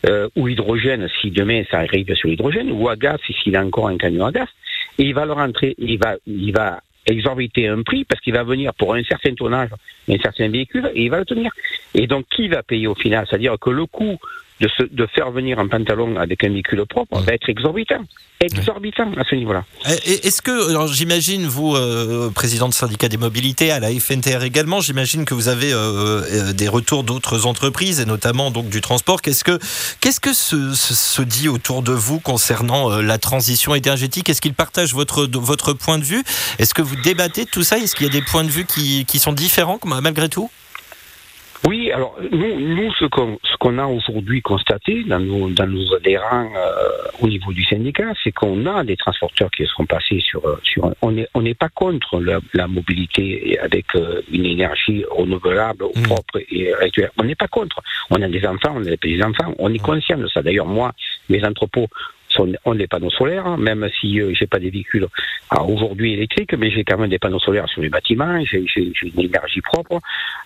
[0.08, 3.64] euh, ou hydrogène si demain ça arrive sur l'hydrogène, ou à gaz si s'il a
[3.64, 4.48] encore un camion à gaz,
[4.98, 8.44] et il va le rentrer, il va, il va exorbiter un prix parce qu'il va
[8.44, 9.70] venir pour un certain tonnage,
[10.08, 11.52] un certain véhicule, et il va le tenir.
[11.94, 13.26] Et donc, qui va payer au final?
[13.30, 14.20] C'est-à-dire que le coût
[14.62, 18.04] de, se, de faire venir un pantalon avec un véhicule propre va être exorbitant.
[18.42, 19.66] Exorbitant à ce niveau-là.
[20.06, 24.80] Est-ce que, alors j'imagine, vous, euh, président de syndicat des mobilités, à la FNTR également,
[24.80, 29.22] j'imagine que vous avez euh, euh, des retours d'autres entreprises et notamment donc du transport.
[29.22, 29.60] Qu'est-ce que,
[30.00, 34.30] qu'est-ce que se, se- se dit autour de vous concernant euh, la transition énergétique?
[34.30, 36.24] Est-ce qu'ils partagent votre, votre point de vue?
[36.60, 37.78] Est-ce que vous débattez de tout ça?
[37.78, 40.50] Est-ce qu'il y a des points de vue qui, qui sont différents malgré tout?
[41.68, 45.94] Oui, alors nous, nous ce qu'on ce qu'on a aujourd'hui constaté dans nos, dans nos
[45.94, 46.88] adhérents euh,
[47.22, 50.94] au niveau du syndicat, c'est qu'on a des transporteurs qui sont passés sur euh, sur.
[51.02, 56.04] On n'est on n'est pas contre la, la mobilité avec euh, une énergie renouvelable, Mm.
[56.04, 57.12] propre et actuelle.
[57.18, 57.82] On n'est pas contre.
[58.10, 59.54] On a des enfants, on a des enfants.
[59.60, 60.42] On est conscient de ça.
[60.42, 60.94] D'ailleurs, moi,
[61.30, 61.88] mes entrepôts
[62.30, 65.08] sont, ont des panneaux solaires, hein, même si euh, j'ai pas des véhicules
[65.50, 68.40] ah, aujourd'hui électriques, mais j'ai quand même des panneaux solaires sur les bâtiments.
[68.46, 70.00] J'ai une énergie propre.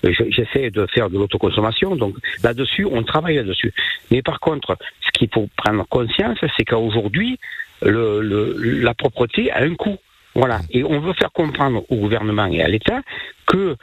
[0.06, 1.96] Euh, je- J'essaie de faire de l'autoconsommation.
[1.96, 3.74] Donc là-dessus, on travaille là-dessus.
[4.12, 7.38] Mais par contre, ce qu'il faut prendre conscience, c'est qu'aujourd'hui,
[7.82, 9.98] la propreté a un coût.
[10.36, 10.60] Voilà.
[10.72, 13.02] Et on veut faire comprendre au gouvernement et à l'État
[13.46, 13.76] que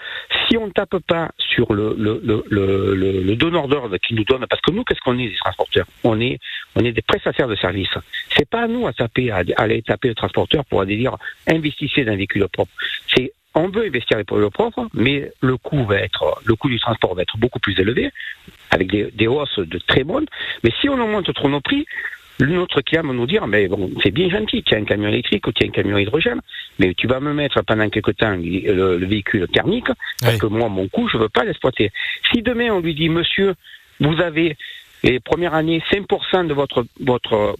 [0.48, 4.24] si on ne tape pas sur le, le, le, le, le- donneur d'ordre qui nous
[4.24, 5.86] donne, parce que nous, qu'est-ce qu'on est, les transporteurs?
[6.02, 6.38] On est
[6.74, 7.96] on est des prestataires de services.
[8.36, 12.04] C'est pas à nous à taper, à, aller taper le transporteur pour aller dire investissez
[12.04, 12.72] dans un véhicule propre.
[13.14, 16.78] C'est on veut investir les produits propres, mais le coût va être, le coût du
[16.78, 18.10] transport va être beaucoup plus élevé,
[18.70, 20.26] avec des, des hausses de très bonnes.
[20.62, 21.84] Mais si on augmente trop nos prix,
[22.46, 25.46] notre client va nous dire, mais bon, c'est bien gentil, tu as un camion électrique
[25.46, 26.40] ou tu as un camion hydrogène,
[26.78, 29.88] mais tu vas me mettre pendant quelque temps le, le véhicule thermique,
[30.20, 30.38] parce Oui.
[30.38, 31.90] que moi, mon coût, je veux pas l'exploiter.
[32.32, 33.54] Si demain on lui dit, monsieur,
[34.00, 34.56] vous avez
[35.02, 37.56] les premières années 5% de votre votre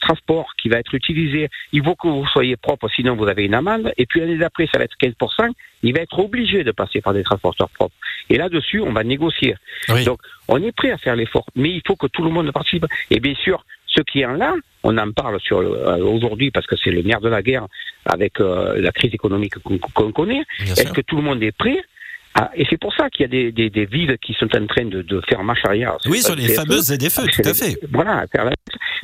[0.00, 3.54] transport qui va être utilisé, il faut que vous soyez propre, sinon vous avez une
[3.54, 3.92] amende.
[3.98, 5.50] Et puis l'année d'après, ça va être 15%.
[5.82, 7.94] Il va être obligé de passer par des transporteurs propres.
[8.28, 9.56] Et là-dessus, on va négocier.
[9.88, 10.04] Oui.
[10.04, 12.86] Donc, on est prêt à faire l'effort, mais il faut que tout le monde participe.
[13.10, 17.20] Et bien sûr, ce client-là, on en parle euh, aujourd'hui parce que c'est le nerf
[17.20, 17.66] de la guerre
[18.06, 20.42] avec euh, la crise économique qu'on connaît.
[20.60, 21.78] Est-ce que tout le monde est prêt
[22.54, 24.84] Et c'est pour ça qu'il y a des, des, des villes qui sont en train
[24.84, 25.96] de, de faire marche arrière.
[26.06, 27.78] Oui, sur les fameuses ZFE, tout à fait.
[27.90, 28.24] Voilà,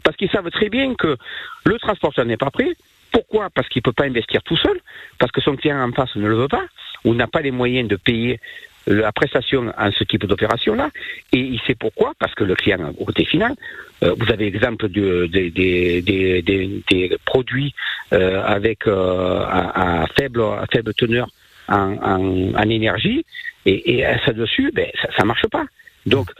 [0.02, 1.16] parce qu'ils savent très bien que
[1.64, 2.70] le transporteur n'est pas prêt.
[3.12, 3.48] Pourquoi?
[3.54, 4.78] Parce qu'il ne peut pas investir tout seul,
[5.18, 6.64] parce que son client en face ne le veut pas,
[7.04, 8.40] ou n'a pas les moyens de payer
[8.86, 10.90] la prestation en ce type d'opération-là.
[11.32, 13.54] Et il sait pourquoi Parce que le client, au côté final,
[14.02, 17.74] euh, vous avez l'exemple de- des- des produits
[18.12, 21.28] euh, avec euh, à, à faible, à faible teneur
[21.68, 23.24] en, en- en énergie,
[23.64, 25.64] et, et à ça dessus, ben, ça ne marche pas.
[26.06, 26.30] Donc,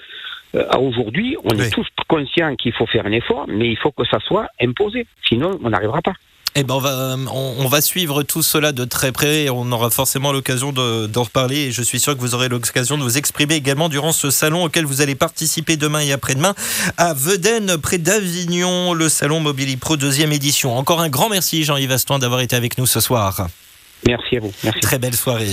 [0.54, 1.64] euh, aujourd'hui, on Oui.
[1.66, 5.06] est tous conscients qu'il faut faire un effort, mais il faut que ça soit imposé.
[5.26, 6.14] Sinon, on n'arrivera pas.
[6.58, 6.74] Eh ben
[7.30, 11.24] on va, suivre tout cela de très près et on aura forcément l'occasion de- d'en
[11.24, 14.30] reparler et je suis sûr que vous aurez l'occasion de vous exprimer également durant ce
[14.30, 16.54] salon auquel vous allez participer demain et après-demain
[16.96, 20.78] à Vedène, près d'Avignon, le salon Mobili Pro deuxième édition.
[20.78, 23.48] Encore un grand merci Jean-Yves Aston d'avoir été avec nous ce soir.
[24.06, 24.52] Merci à vous.
[24.62, 24.80] Merci.
[24.80, 25.52] Très belle soirée.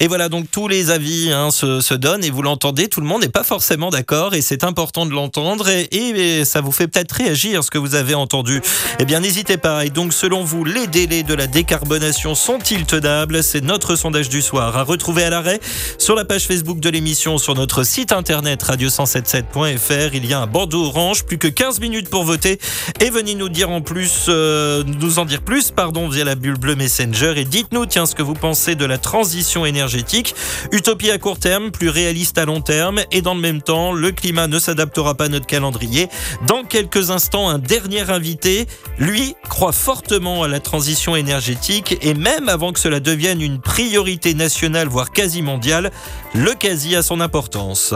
[0.00, 3.06] Et voilà, donc tous les avis hein, se, se donnent et vous l'entendez, tout le
[3.06, 7.12] monde n'est pas forcément d'accord et c'est important de l'entendre et, ça vous fait peut-être
[7.12, 8.60] réagir ce que vous avez entendu.
[8.98, 9.84] Eh bien, n'hésitez pas.
[9.84, 14.42] Et donc, selon vous, les délais de la décarbonation sont-ils tenables C'est notre sondage du
[14.42, 15.60] soir à retrouver à l'arrêt
[15.98, 20.14] sur la page Facebook de l'émission, sur notre site internet radio177.fr.
[20.14, 22.58] Il y a un bandeau orange, plus que 15 minutes pour voter
[23.00, 26.58] et venez nous dire en plus, euh, nous en dire plus, pardon, via la bulle
[26.58, 30.34] bleue Messenger et dites-nous, tiens, ce que vous pensez de la transition énergétique.
[30.72, 34.12] Utopie à court terme, plus réaliste à long terme et dans le même temps, le
[34.12, 36.10] climat ne s'adaptera pas à notre calendrier.
[36.46, 38.66] Dans quelques instants, un dernier invité,
[38.98, 44.34] lui, croit fortement à la transition énergétique et même avant que cela devienne une priorité
[44.34, 45.92] nationale, voire quasi mondiale,
[46.34, 47.94] le quasi a son importance.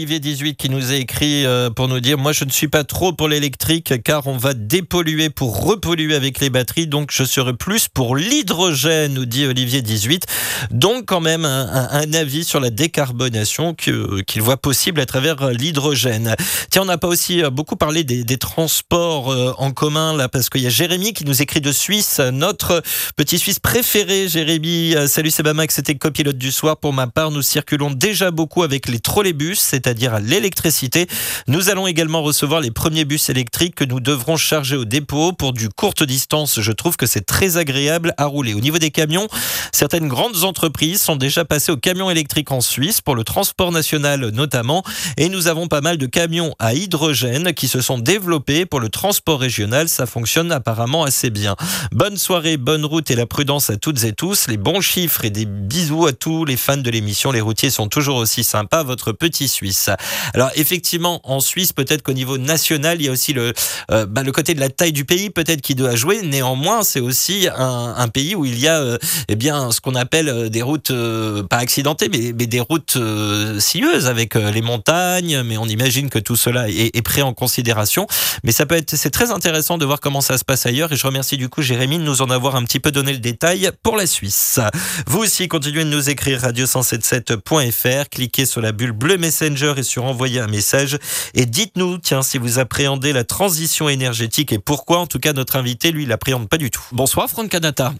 [0.00, 2.84] Olivier 18 qui nous a écrit euh, pour nous dire Moi, je ne suis pas
[2.84, 6.86] trop pour l'électrique car on va dépolluer pour repolluer avec les batteries.
[6.86, 10.24] Donc, je serai plus pour l'hydrogène, nous dit Olivier 18.
[10.70, 16.34] Donc, quand même, un, avis sur la décarbonation qu'il voit possible à travers l'hydrogène.
[16.70, 20.48] Tiens, on n'a pas aussi euh, beaucoup parlé des, transports euh, en commun là parce
[20.48, 22.82] qu'il y a Jérémy qui nous écrit de Suisse, notre
[23.16, 24.28] petit Suisse préféré.
[24.28, 26.78] Jérémy, salut, c'est Bamax, c'était copilote du soir.
[26.78, 31.06] Pour ma part, nous circulons déjà beaucoup avec les trolleybus c'est-à-dire à l'électricité.
[31.46, 35.52] Nous allons également recevoir les premiers bus électriques que nous devrons charger au dépôt pour
[35.52, 36.60] du courte distance.
[36.60, 38.54] Je trouve que c'est très agréable à rouler.
[38.54, 39.28] Au niveau des camions,
[39.72, 44.30] certaines grandes entreprises sont déjà passées aux camions électriques en Suisse pour le transport national
[44.30, 44.82] notamment.
[45.16, 48.88] Et nous avons pas mal de camions à hydrogène qui se sont développés pour le
[48.88, 49.88] transport régional.
[49.88, 51.56] Ça fonctionne apparemment assez bien.
[51.92, 54.48] Bonne soirée, bonne route et la prudence à toutes et tous.
[54.48, 57.32] Les bons chiffres et des bisous à tous les fans de l'émission.
[57.32, 58.82] Les routiers sont toujours aussi sympas.
[58.82, 59.79] Votre petit Suisse.
[60.34, 63.52] Alors effectivement, en Suisse, peut-être qu'au niveau national, il y a aussi le,
[63.90, 66.22] euh, bah, le côté de la taille du pays, peut-être qui doit jouer.
[66.22, 70.28] Néanmoins, c'est aussi un, pays où il y a euh, eh bien ce qu'on appelle
[70.28, 72.98] euh, des routes euh, pas accidentées, mais, des routes
[73.58, 75.42] sinueuses avec les montagnes.
[75.42, 78.06] Mais on imagine que tout cela est, est pris en considération.
[78.42, 80.92] Mais ça peut être, c'est très intéressant de voir comment ça se passe ailleurs.
[80.92, 83.18] Et je remercie du coup Jérémy de nous en avoir un petit peu donné le
[83.18, 84.58] détail pour la Suisse.
[85.06, 88.08] Vous aussi, continuez de nous écrire radio177.fr.
[88.10, 90.98] Cliquez sur la bulle bleue Messenger et sur envoyer un message.
[91.34, 94.98] Et dites-nous, tiens, si vous appréhendez la transition énergétique et pourquoi.
[94.98, 96.82] En tout cas, notre invité, lui, l'appréhende pas du tout.
[96.92, 97.92] Bonsoir, Franck Canata.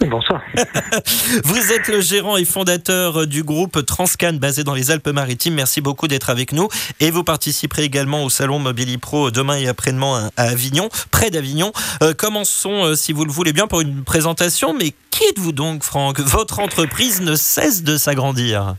[0.00, 0.40] Bonsoir.
[1.44, 5.54] Vous êtes le gérant et fondateur du groupe Transcan basé dans les Alpes-Maritimes.
[5.54, 6.68] Merci beaucoup d'être avec nous.
[7.00, 11.72] Et vous participerez également au salon Mobili Pro demain et après-demain à Avignon, près d'Avignon.
[12.02, 14.72] Euh, commençons, euh, si vous le voulez bien, pour une présentation.
[14.72, 16.20] Mais qui êtes-vous donc, Franck?
[16.20, 18.76] Votre entreprise ne cesse de s'agrandir.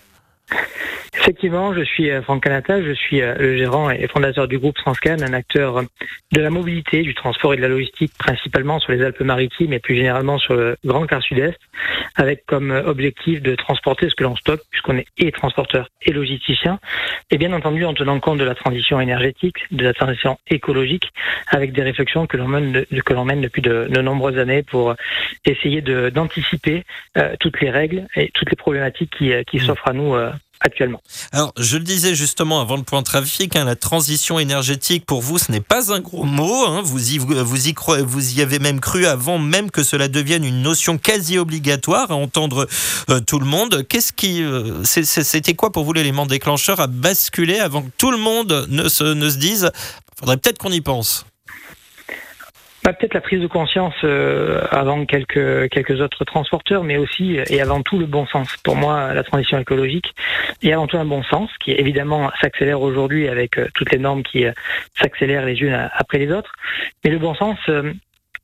[1.15, 4.75] Effectivement, je suis euh, Franck Canata, je suis euh, le gérant et fondateur du groupe
[4.77, 5.83] Transcan, un acteur
[6.31, 9.95] de la mobilité, du transport et de la logistique, principalement sur les Alpes-Maritimes et plus
[9.95, 11.59] généralement sur le Grand Quart Sud-Est,
[12.15, 16.79] avec comme objectif de transporter ce que l'on stocke, puisqu'on est et transporteur et logisticien,
[17.31, 21.11] et bien entendu en tenant compte de la transition énergétique, de la transition écologique,
[21.47, 24.95] avec des réflexions que l'on mène, que l'on mène depuis de, nombreuses années pour
[25.45, 26.83] essayer d'anticiper
[27.17, 29.61] euh, toutes les règles et toutes les problématiques qui, qui mmh.
[29.61, 30.15] s'offrent à nous
[30.59, 31.01] actuellement.
[31.31, 35.37] Alors, je le disais justement avant le point trafic, hein, la transition énergétique pour vous,
[35.37, 36.65] ce n'est pas un gros mot.
[36.65, 40.07] Hein, vous, y, vous, y croyez, vous y avez même cru avant même que cela
[40.07, 42.67] devienne une notion quasi obligatoire à entendre
[43.09, 43.85] euh, tout le monde.
[43.87, 48.17] Qu'est-ce qui, euh, c'était quoi pour vous l'élément déclencheur à basculer avant que tout le
[48.17, 49.71] monde ne se, ne se dise,
[50.19, 51.25] faudrait peut-être qu'on y pense?
[52.83, 57.81] Peut-être la prise de conscience euh, avant quelques quelques autres transporteurs, mais aussi et avant
[57.81, 58.55] tout le bon sens.
[58.63, 60.15] Pour moi, la transition écologique
[60.63, 64.23] est avant tout un bon sens qui évidemment s'accélère aujourd'hui avec euh, toutes les normes
[64.23, 64.53] qui euh,
[64.95, 66.53] s'accélèrent les unes après les autres.
[67.03, 67.57] Mais le bon sens,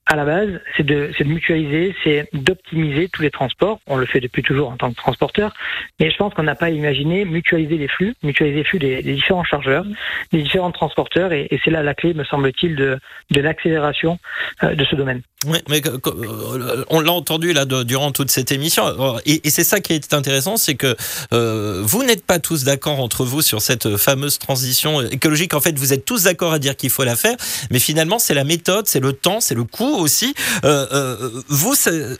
[0.08, 3.80] à la base, c'est de, mutualiser, c'est d'optimiser tous les transports.
[3.88, 5.51] On le fait depuis toujours en tant que transporteur,
[5.99, 9.43] mais je pense qu'on n'a pas imaginé mutualiser les flux, mutualiser les flux des, différents
[9.43, 9.86] chargeurs,
[10.32, 12.99] des différents transporteurs, et, c'est là la clé, me semble-t-il, de,
[13.32, 14.20] l'accélération
[14.64, 15.22] euh, de ce domaine.
[15.47, 18.84] Oui, mais euh, on l'a entendu là durant toute cette émission,
[19.26, 20.95] et, et c'est ça qui est intéressant, c'est que
[21.34, 25.53] euh, vous n'êtes pas tous d'accord entre vous sur cette fameuse transition écologique.
[25.56, 27.36] En fait, vous êtes tous d'accord à dire qu'il faut la faire,
[27.72, 30.34] mais finalement, c'est la méthode, c'est le temps, c'est le coût aussi.
[30.64, 31.76] Euh, euh, vous,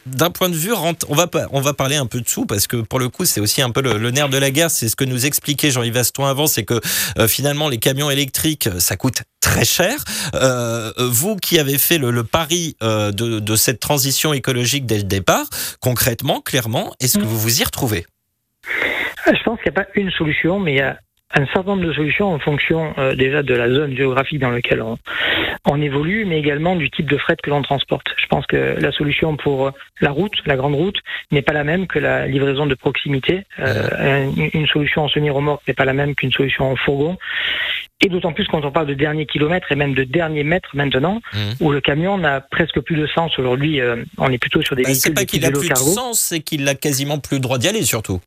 [0.06, 2.78] d'un point de vue, on va, on va parler un peu de sous parce que
[2.78, 4.72] pour le coup, c'est aussi un peu le, nerf de la guerre.
[4.72, 6.80] C'est ce que nous expliquait Jean-Yves Aston avant, c'est que
[7.18, 10.04] euh, finalement, les camions électriques, ça coûte très cher.
[10.98, 15.46] vous qui avez fait le, pari de, de, cette transition écologique dès le départ,
[15.80, 18.06] concrètement, clairement, est-ce que vous vous y retrouvez?
[19.28, 20.98] Je pense qu'il n'y a pas une solution, mais il y a
[21.34, 24.82] un certain nombre de solutions en fonction euh, déjà de la zone géographique dans laquelle
[24.82, 24.98] on,
[25.68, 28.08] on évolue, mais également du type de fret que l'on transporte.
[28.18, 29.72] Je pense que la solution pour
[30.02, 30.98] la route, la grande route,
[31.32, 33.44] n'est pas la même que la livraison de proximité.
[33.60, 37.18] Euh, une, solution en semi-remorque n'est pas la même qu'une solution en fourgon.
[38.02, 41.22] Et d'autant plus quand on parle de dernier kilomètre et même de dernier mètre maintenant,
[41.34, 41.38] mmh.
[41.62, 43.38] où le camion n'a presque plus de sens.
[43.40, 45.76] Aujourd'hui, euh, on est plutôt sur des bah, véhicules C'est pas qu'il a plus de
[45.76, 48.20] sens, c'est qu'il a quasiment plus le droit d'y aller surtout.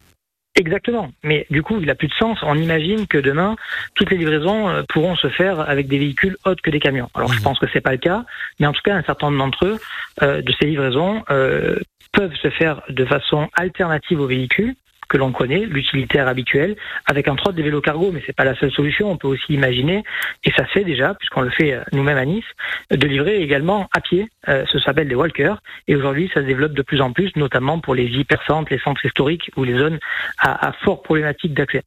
[0.58, 1.12] Exactement.
[1.22, 2.38] Mais du coup, il n'a plus de sens.
[2.42, 3.54] On imagine que demain,
[3.94, 7.08] toutes les livraisons euh, pourront se faire avec des véhicules autres que des camions.
[7.14, 7.42] Alors, je mmh.
[7.42, 8.24] pense que c'est pas le cas,
[8.58, 9.78] mais en tout cas, un certain nombre d'entre eux,
[10.22, 11.78] euh, de ces livraisons, euh,
[12.12, 14.74] peuvent se faire de façon alternative aux véhicules
[15.08, 18.54] que l'on connaît, l'utilitaire habituel, avec un trot des vélos cargo, mais c'est pas la
[18.56, 19.10] seule solution.
[19.10, 20.04] On peut aussi imaginer,
[20.44, 22.44] et ça se fait déjà, puisqu'on le fait euh, nous-mêmes à Nice,
[22.90, 24.28] de livrer également à pied.
[24.48, 27.80] Euh, ce s'appelle des walkers, et aujourd'hui ça se développe de plus en plus, notamment
[27.80, 29.98] pour les hypercentres, les centres historiques ou les zones
[30.38, 31.82] à, à fort problématique d'accès.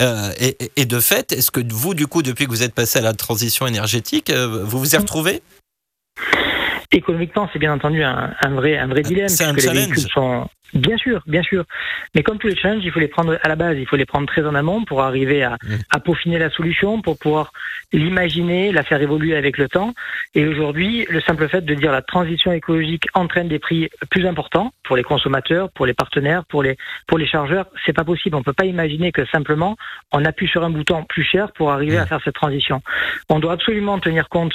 [0.00, 2.98] Euh, et, et, de fait, est-ce que vous, du coup, depuis que vous êtes passé
[2.98, 5.42] à la transition énergétique, euh, vous vous y retrouvez?
[6.92, 9.28] Économiquement, c'est bien entendu un, un, vrai, un vrai dilemme.
[9.28, 9.74] C'est un challenge.
[9.74, 11.64] Les véhicules sont, Bien sûr, bien sûr.
[12.14, 14.04] Mais comme tous les challenges, il faut les prendre à la base, il faut les
[14.04, 15.74] prendre très en amont pour arriver à, mmh.
[15.90, 17.52] à peaufiner la solution, pour pouvoir
[17.92, 19.94] l'imaginer, la faire évoluer avec le temps.
[20.34, 24.72] Et aujourd'hui, le simple fait de dire la transition écologique entraîne des prix plus importants
[24.84, 26.76] pour les consommateurs, pour les partenaires, pour les,
[27.08, 28.36] pour les chargeurs, c'est pas possible.
[28.36, 29.76] On peut pas imaginer que simplement
[30.12, 32.08] on appuie sur un bouton plus cher pour arriver à mmh.
[32.08, 32.80] faire cette transition.
[33.28, 34.54] On doit absolument tenir compte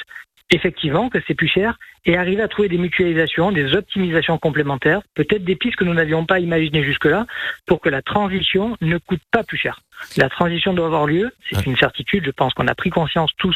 [0.51, 5.43] effectivement que c'est plus cher et arriver à trouver des mutualisations, des optimisations complémentaires, peut-être
[5.43, 7.25] des pistes que nous n'avions pas imaginées jusque-là,
[7.65, 9.81] pour que la transition ne coûte pas plus cher.
[10.17, 13.55] La transition doit avoir lieu, c'est une certitude, je pense qu'on a pris conscience tous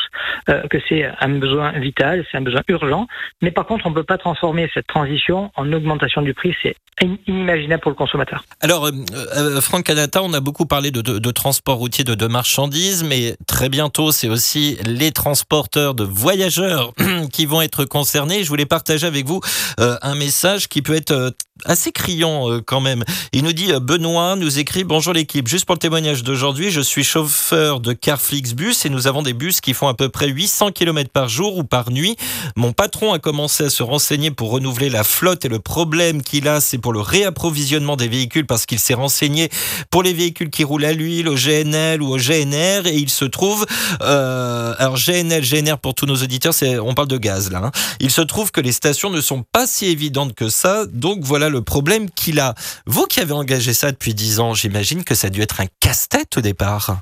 [0.50, 3.08] euh, que c'est un besoin vital, c'est un besoin urgent,
[3.42, 6.76] mais par contre on ne peut pas transformer cette transition en augmentation du prix, c'est
[7.02, 8.44] inimaginable pour le consommateur.
[8.60, 8.92] Alors, euh,
[9.38, 13.06] euh, Franck Canata, on a beaucoup parlé de, de, de transport routier de, de, marchandises,
[13.06, 16.92] mais très bientôt, c'est aussi les transporteurs de voyageurs
[17.32, 18.44] qui vont être concernés.
[18.44, 19.40] Je voulais partager avec vous
[19.78, 21.34] un message qui peut être
[21.66, 23.04] assez criant quand même.
[23.32, 27.04] Il nous dit Benoît nous écrit Bonjour l'équipe, juste pour le témoignage d'aujourd'hui, je suis
[27.04, 30.72] chauffeur de Carflix Bus et nous avons des bus qui font à peu près 800
[30.72, 32.16] km par jour ou par nuit.
[32.56, 36.48] Mon patron a commencé à se renseigner pour renouveler la flotte et le problème qu'il
[36.48, 39.50] a, c'est pour le réapprovisionnement des véhicules parce qu'il s'est renseigné
[39.92, 43.26] pour les véhicules qui roulent à l'huile, au GNL ou au GNR et il se
[43.26, 43.66] trouve,
[44.02, 47.64] euh, alors GNL, GNR pour tous nos auditeurs, on parle de gaz là.
[47.66, 47.72] Hein.
[48.00, 51.50] Il se trouve que les stations ne sont pas si évidentes que ça, donc voilà
[51.50, 52.56] le problème qu'il a.
[52.86, 55.68] Vous qui avez engagé ça depuis 10 ans, j'imagine que ça a dû être un
[55.82, 57.02] casse-tête au départ.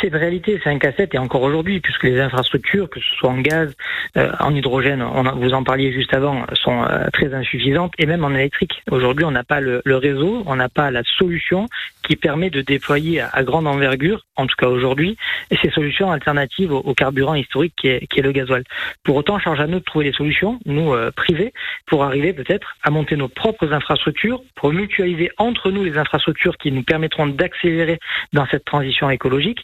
[0.00, 3.30] C'est de réalité, c'est un casse-tête et encore aujourd'hui, puisque les infrastructures, que ce soit
[3.30, 3.74] en gaz,
[4.16, 5.04] euh, en hydrogène,
[5.36, 8.82] vous en parliez juste avant, sont euh, très insuffisantes et même en électrique.
[8.90, 11.66] Aujourd'hui, on n'a pas le, réseau, on n'a pas la solution
[12.02, 15.16] qui permet de déployer à, grande envergure, en tout cas aujourd'hui,
[15.62, 18.62] ces solutions alternatives au, carburant historique qui est, qui est, le gasoil.
[19.02, 21.52] Pour autant, charge à nous de trouver des solutions, nous euh, privés,
[21.86, 26.72] pour arriver peut-être à monter nos propres infrastructures, pour mutualiser entre nous les infrastructures qui
[26.72, 27.98] nous permettront d'accélérer
[28.32, 29.60] dans cette transition écologique.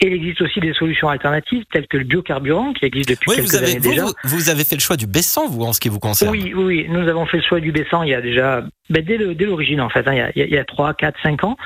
[0.00, 3.36] Et il existe aussi des solutions alternatives telles que le biocarburant qui existe depuis oui,
[3.36, 4.04] quelques vous avez, années vous, déjà.
[4.04, 6.52] Vous, vous, avez fait le choix du baissant, vous, en ce qui vous concerne Oui,
[6.54, 9.80] oui, nous avons fait le choix du baissant il y a déjà ben, dès l'origine
[9.80, 11.56] en fait, hein, il, y a, il y a 3, 4, 5 ans.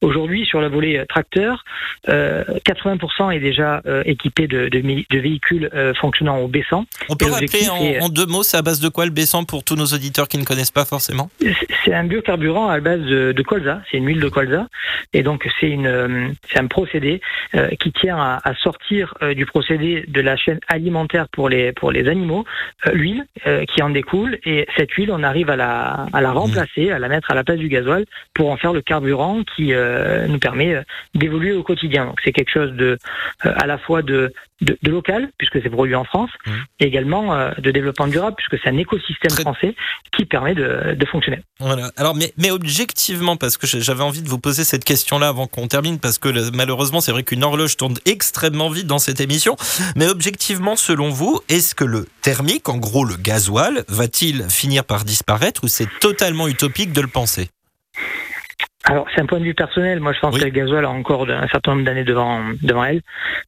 [0.00, 1.64] Aujourd'hui, sur la volée tracteur,
[2.08, 6.86] euh, 80% est déjà euh, équipé de, de, de véhicules euh, fonctionnant au baissant.
[7.08, 9.64] On peut rappeler en, en, deux mots, c'est à base de quoi le baissant pour
[9.64, 11.30] tous nos auditeurs qui ne connaissent pas forcément?
[11.84, 14.68] C'est un biocarburant à base de, de colza, c'est une huile de colza,
[15.12, 17.20] et donc c'est une c'est un procédé
[17.54, 21.72] euh, qui tient à, à sortir euh, du procédé de la chaîne alimentaire pour les
[21.72, 22.44] pour les animaux
[22.86, 23.26] euh, l'huile
[23.68, 27.08] qui en découle, et cette huile on arrive à la à la remplacer, à la
[27.08, 28.04] mettre à la place du gasoil
[28.34, 30.82] pour en faire le carburant qui euh, nous permet
[31.14, 32.06] d'évoluer au quotidien.
[32.06, 32.98] Donc c'est quelque chose de
[33.46, 36.50] euh, à la fois de, de, de local puisque c'est produit en France, mmh.
[36.80, 39.42] et également euh, de développement durable puisque c'est un écosystème Très...
[39.42, 39.74] français
[40.16, 41.40] qui permet de, de, fonctionner.
[41.58, 41.90] Voilà.
[41.96, 45.68] Alors mais, mais objectivement parce que j'avais envie de vous poser cette question-là avant qu'on
[45.68, 49.56] termine parce que malheureusement c'est vrai qu'une horloge tourne extrêmement vite dans cette émission.
[49.96, 55.04] Mais objectivement selon vous, est-ce que le thermique, en gros le gasoil, va-t-il finir par
[55.04, 57.48] disparaître ou c'est totalement utopique de le penser
[58.84, 60.00] alors, c'est un point de vue personnel.
[60.00, 60.40] Moi, je pense oui.
[60.40, 63.02] que le gasoil a encore un certain nombre d'années devant, devant elle.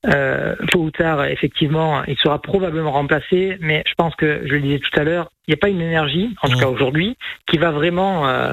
[0.06, 4.60] Euh, tôt ou tard, effectivement, il sera probablement remplacé, mais je pense que, je le
[4.60, 6.60] disais tout à l'heure, il n'y a pas une énergie, en tout mmh.
[6.60, 7.16] cas aujourd'hui,
[7.48, 8.52] qui va vraiment euh,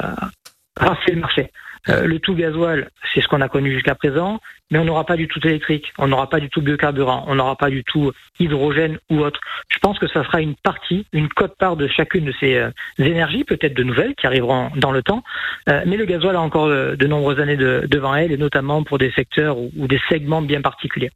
[0.79, 1.51] rafler le marché.
[1.89, 4.39] Euh, le tout gasoil, c'est ce qu'on a connu jusqu'à présent,
[4.71, 7.55] mais on n'aura pas du tout électrique, on n'aura pas du tout biocarburant, on n'aura
[7.55, 9.39] pas du tout hydrogène ou autre.
[9.69, 13.43] Je pense que ça sera une partie, une cote-part de chacune de ces euh, énergies,
[13.43, 15.23] peut-être de nouvelles, qui arriveront dans le temps.
[15.69, 18.97] Euh, mais le gasoil a encore de, nombreuses années de, devant elle, et notamment pour
[18.97, 21.11] des secteurs ou, des segments bien particuliers.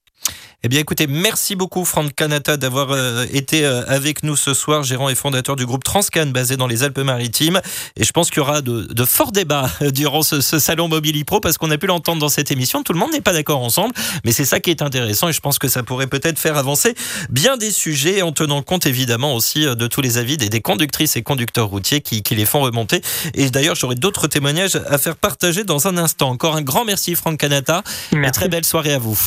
[0.66, 4.84] Eh bien, écoutez, merci beaucoup, Franck Canata, d'avoir euh, été euh, avec nous ce soir,
[4.84, 7.60] gérant et fondateur du groupe Transcan, basé dans les Alpes-Maritimes.
[7.98, 11.26] Et je pense qu'il y aura de, de, forts débats durant ce, ce salon Mobili
[11.26, 12.82] Pro, parce qu'on a pu l'entendre dans cette émission.
[12.82, 13.94] Tout le monde n'est pas d'accord ensemble,
[14.26, 16.96] mais c'est ça qui est intéressant, et je pense que ça pourrait peut-être faire avancer
[17.30, 20.62] bien des sujets, en tenant compte évidemment aussi euh, de tous les avis des, des
[20.62, 23.02] conductrices et conducteurs routiers qui, qui les font remonter.
[23.34, 26.30] Et d'ailleurs, j'aurai d'autres témoignages à faire partager dans un instant.
[26.30, 28.28] Encore un grand merci, Franck Canata, merci.
[28.28, 29.18] et très belle soirée à vous.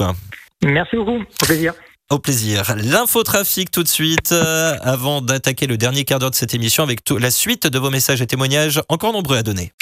[0.64, 1.74] Merci beaucoup, au plaisir.
[2.08, 2.76] Au plaisir.
[2.76, 7.02] L'infotrafic tout de suite, euh, avant d'attaquer le dernier quart d'heure de cette émission avec
[7.02, 9.72] tout, la suite de vos messages et témoignages encore nombreux à donner.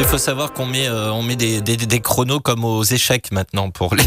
[0.00, 3.94] Il faut savoir qu'on met, euh, on met des, chronos comme aux échecs maintenant pour
[3.94, 4.04] les...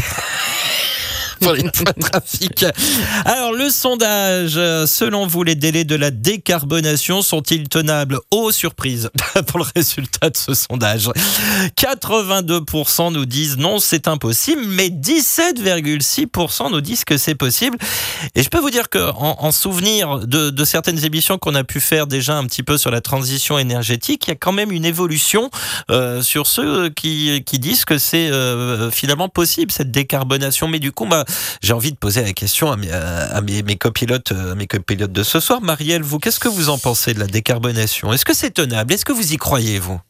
[3.24, 4.54] Alors, le sondage,
[4.86, 8.18] selon vous, les délais de la décarbonation sont-ils tenables?
[8.30, 9.10] Oh, surprise
[9.46, 11.10] pour le résultat de ce sondage.
[11.76, 17.76] 82% nous disent non, c'est impossible, mais 17,6% nous disent que c'est possible.
[18.34, 21.80] Et je peux vous dire que en, en souvenir de, certaines émissions qu'on a pu
[21.80, 24.84] faire déjà un petit peu sur la transition énergétique, il y a quand même une
[24.84, 25.50] évolution
[25.90, 30.68] euh, sur ceux qui, qui disent que c'est euh, finalement possible cette décarbonation.
[30.68, 31.24] Mais du coup, bah,
[31.62, 35.12] j'ai envie de poser la question à mes, à mes, mes, copilotes, à mes copilotes
[35.12, 35.60] de ce soir.
[35.60, 38.12] Marielle, vous, qu'est-ce que vous en pensez de la décarbonation?
[38.12, 38.92] Est-ce que c'est tenable?
[38.92, 40.00] Est-ce que vous y croyez, vous?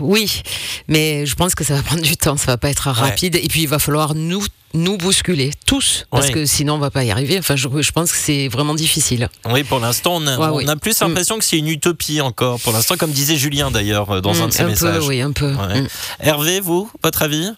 [0.00, 0.42] Oui,
[0.88, 3.34] mais je pense que ça va prendre du temps, ça va pas être rapide.
[3.34, 3.44] Ouais.
[3.44, 4.42] Et puis il va falloir nous
[4.72, 7.38] nous bousculer tous parce que sinon on va pas y arriver.
[7.38, 9.28] Enfin, je, je pense que c'est vraiment difficile.
[9.50, 10.68] Oui, pour l'instant, on, a, ouais, on oui.
[10.68, 11.38] a plus l'impression mm.
[11.40, 12.60] que c'est une utopie encore.
[12.60, 14.98] Pour l'instant, comme disait Julien d'ailleurs dans mm, un de ses un messages.
[15.00, 15.52] Peu, oui, un peu.
[15.52, 15.88] Mm.
[16.20, 17.50] Hervé, vous, votre avis?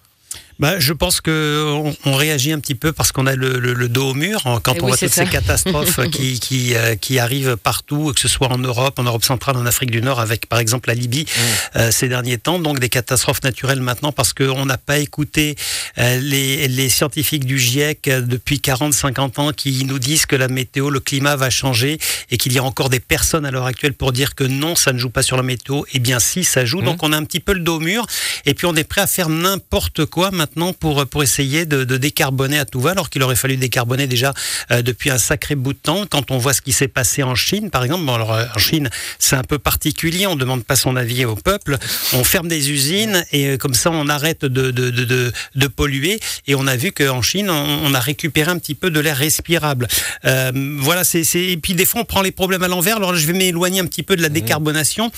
[0.59, 3.89] Bah, je pense qu'on on réagit un petit peu parce qu'on a le, le, le,
[3.89, 5.25] dos au mur quand Et on oui, voit toutes ça.
[5.25, 9.25] ces catastrophes qui, qui, euh, qui, arrivent partout, que ce soit en Europe, en Europe
[9.25, 11.79] centrale, en Afrique du Nord, avec par exemple la Libye mmh.
[11.79, 12.59] euh, ces derniers temps.
[12.59, 15.57] Donc des catastrophes naturelles maintenant parce qu'on n'a pas écouté
[15.99, 20.91] euh, les, les, scientifiques du GIEC depuis 40-50 ans qui nous disent que la météo,
[20.91, 21.99] le climat va changer
[22.31, 24.93] et qu'il y a encore des personnes à l'heure actuelle pour dire que non, ça
[24.93, 25.83] ne joue pas sur la météo.
[25.95, 26.83] Eh bien si, ça joue.
[26.83, 26.85] Mmh.
[26.85, 28.07] Donc on a un petit peu le dos au mur
[28.45, 30.42] et puis on est prêt à faire n'importe quoi maintenant
[30.79, 34.33] pour, pour essayer de, décarboner à tout va, alors qu'il aurait fallu décarboner déjà
[34.71, 36.05] euh, depuis un sacré bout de temps.
[36.09, 38.91] Quand on voit ce qui s'est passé en Chine, par exemple, bon, alors, en Chine,
[39.19, 41.79] c'est un peu particulier, on ne demande pas son avis au peuple,
[42.13, 46.21] on ferme des usines et comme ça on arrête de, de, de, de polluer.
[46.47, 49.89] Et on a vu qu'en Chine, on, a récupéré un petit peu de l'air respirable.
[50.25, 52.97] voilà, c'est et puis des fois on prend les problèmes à l'envers.
[52.97, 55.11] Alors je vais m'éloigner un petit peu de la décarbonation.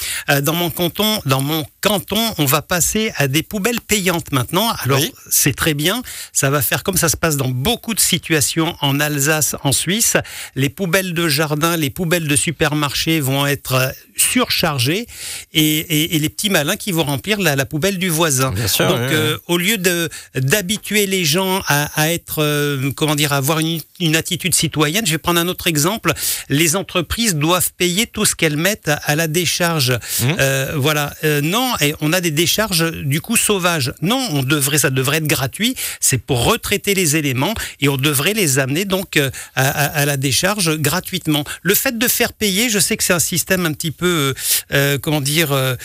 [0.42, 4.72] dans mon canton, dans mon canton, on va passer à des poubelles payantes maintenant.
[4.82, 5.00] Alors,
[5.30, 6.02] c'est très bien.
[6.32, 10.16] Ça va faire comme ça se passe dans beaucoup de situations en Alsace, en Suisse.
[10.54, 15.06] Les poubelles de jardin, les poubelles de supermarché vont être surchargées
[15.52, 18.50] et, les petits malins qui vont remplir la, poubelle du voisin.
[18.50, 23.58] Donc, euh, au lieu de d'habituer les gens à, être, euh, comment dire, à avoir
[23.60, 23.80] une,
[24.16, 26.12] attitude citoyenne, je vais prendre un autre exemple.
[26.48, 29.90] Les entreprises doivent payer tout ce qu'elles mettent à, la décharge.
[29.90, 30.24] Mmh.
[30.38, 31.14] Euh, voilà.
[31.42, 33.92] non, et on a des décharges du coup sauvages.
[34.02, 35.74] Non, on devrait, ça devrait être gratuit.
[36.00, 39.18] C'est pour retraiter les éléments et on devrait les amener donc
[39.56, 41.44] à, la décharge gratuitement.
[41.62, 44.34] Le fait de faire payer, je sais que c'est un système un petit peu euh,
[44.72, 45.76] euh, comment dire, euh,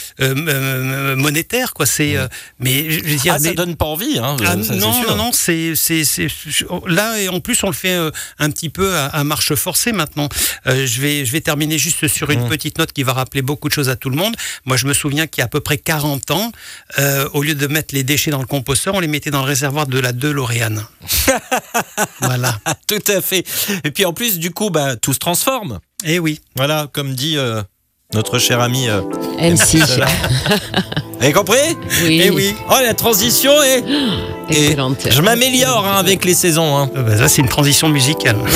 [1.16, 1.86] monétaire, quoi.
[1.86, 2.16] C'est,
[2.60, 5.74] mais je veux dire, ah, ça donne pas envie, hein, ah, non, non, non, c'est,
[5.76, 6.04] c'est,
[6.88, 7.96] là et en plus on le fait
[8.38, 10.30] un petit peu à, marche forcée maintenant.
[10.66, 12.50] je vais, je vais terminer juste sur une mmh.
[12.50, 14.36] petite note qui va rappeler beaucoup de choses à tout le monde.
[14.66, 16.52] Moi, je me souviens qu'il y a à peu près 40 ans,
[17.34, 19.88] au lieu de mettre les déchets dans le composteur, on les mettait dans le réservoir
[19.88, 20.76] de la DeLorean.
[22.22, 22.60] voilà.
[22.88, 23.46] Tout à fait.
[23.84, 25.80] Et puis en plus, du coup, bah, tout se transforme.
[26.04, 26.40] Et eh oui.
[26.56, 27.38] Voilà, comme dit
[28.14, 29.02] notre cher ami euh,
[29.40, 29.78] MC.
[29.78, 31.58] Vous avez compris
[32.04, 32.22] Oui.
[32.24, 32.56] Eh oui.
[32.68, 33.84] Oh, la transition est.
[34.50, 35.08] Excellente.
[35.12, 36.76] je m'améliore hein, avec les saisons.
[36.76, 36.90] Hein.
[36.96, 38.38] Euh, bah, ça, c'est une transition musicale.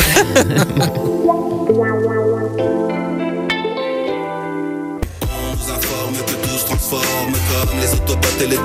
[7.79, 8.57] les Autobots et les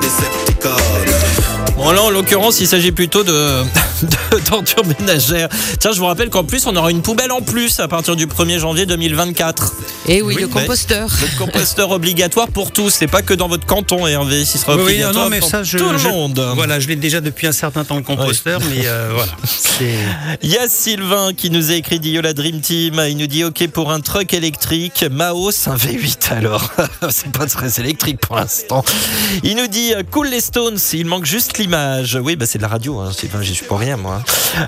[1.76, 3.62] Bon là en l'occurrence il s'agit plutôt de,
[4.44, 5.48] torture ménagère.
[5.78, 8.26] Tiens je vous rappelle qu'en plus on aura une poubelle en plus à partir du
[8.26, 9.74] 1er janvier 2024.
[10.06, 11.10] Et oui, le composteur.
[11.20, 15.14] Le composteur obligatoire pour tous, c'est pas que dans votre canton Hervé, s'il sera obligatoire
[15.14, 16.40] oui, non, mais ça, je, tout le monde.
[16.54, 19.32] Voilà, je l'ai déjà depuis un certain temps le composteur, mais euh, voilà.
[20.42, 23.68] Il y a Sylvain qui nous a écrit la Dream Team, il nous dit ok
[23.68, 26.70] pour un truck électrique, Maos un V8 alors.
[27.10, 28.84] c'est pas très électrique pour l'instant.
[29.42, 32.18] Il nous dit cool les Stones, il manque juste l'image.
[32.22, 33.10] Oui, bah c'est de la radio, hein.
[33.42, 34.22] j'y suis pour rien moi.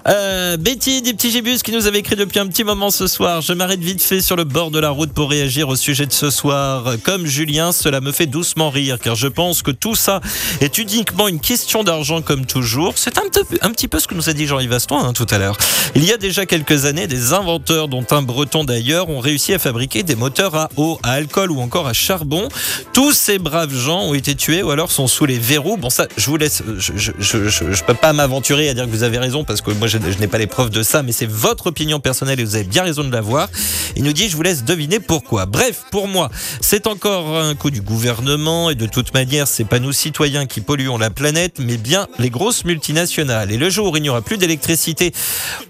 [0.06, 3.40] Euh, Betty des petits gibus qui nous avait écrit depuis un petit moment ce soir.
[3.40, 6.12] Je m'arrête vite fait sur le bord de la route pour réagir au sujet de
[6.12, 6.94] ce soir.
[7.02, 10.20] Comme Julien, cela me fait doucement rire car je pense que tout ça
[10.60, 12.94] est uniquement une question d'argent comme toujours.
[12.96, 15.56] C'est un, petit peu ce que nous a dit Jean-Yves Aston hein, tout à l'heure.
[15.94, 19.58] Il y a déjà quelques années, des inventeurs, dont un breton d'ailleurs, ont réussi à
[19.58, 22.48] fabriquer des moteurs à eau, à alcool ou encore à charbon.
[22.92, 25.76] Tous ces braves gens ont été tués ou alors sont sous les verrous.
[25.76, 29.09] Bon ça, je vous laisse, je, je, peux pas m'aventurer à dire que vous avez
[29.18, 32.00] raison parce que moi je, n'ai pas les preuves de ça, mais c'est votre opinion
[32.00, 33.48] personnelle et vous avez bien raison de l'avoir.
[33.96, 35.46] Il nous dit, je vous laisse deviner pourquoi.
[35.46, 36.30] Bref, pour moi,
[36.60, 40.60] c'est encore un coup du gouvernement et de toute manière, c'est pas nous citoyens qui
[40.60, 43.52] polluons la planète, mais bien les grosses multinationales.
[43.52, 45.12] Et le jour où il n'y aura plus d'électricité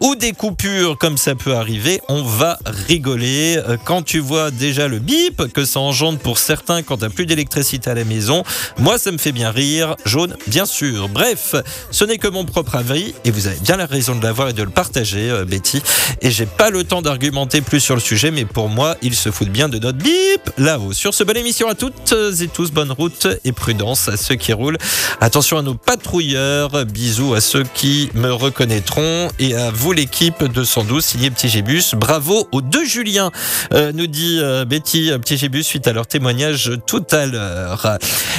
[0.01, 3.59] ou des coupures comme ça peut arriver, on va rigoler.
[3.69, 7.27] Euh, quand tu vois déjà le bip que ça engendre pour certains quand t'as plus
[7.27, 8.43] d'électricité à la maison,
[8.79, 9.97] moi ça me fait bien rire.
[10.05, 11.09] Jaune, bien sûr.
[11.09, 11.55] Bref,
[11.91, 14.53] ce n'est que mon propre avis et vous avez bien la raison de l'avoir et
[14.53, 15.83] de le partager, euh, Betty.
[16.23, 19.31] Et j'ai pas le temps d'argumenter plus sur le sujet, mais pour moi, il se
[19.31, 20.93] foutent bien de notre bip là-haut.
[20.93, 24.53] Sur ce, bonne émission à toutes et tous, bonne route et prudence à ceux qui
[24.53, 24.79] roulent.
[25.21, 30.65] Attention à nos patrouilleurs, bisous à ceux qui me reconnaîtront et à vous l'équipe de
[30.65, 31.95] 112 signé Petit Gébus.
[31.95, 33.31] Bravo aux deux Julien,
[33.73, 37.99] euh, nous dit euh, Betty Petit Gébus suite à leur témoignage tout à l'heure.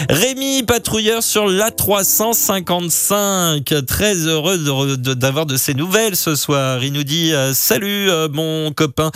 [0.09, 6.83] Rémi, patrouilleur sur la 355, très heureux d'avoir de, ces nouvelles ce soir.
[6.83, 9.11] Il nous dit euh, salut mon copain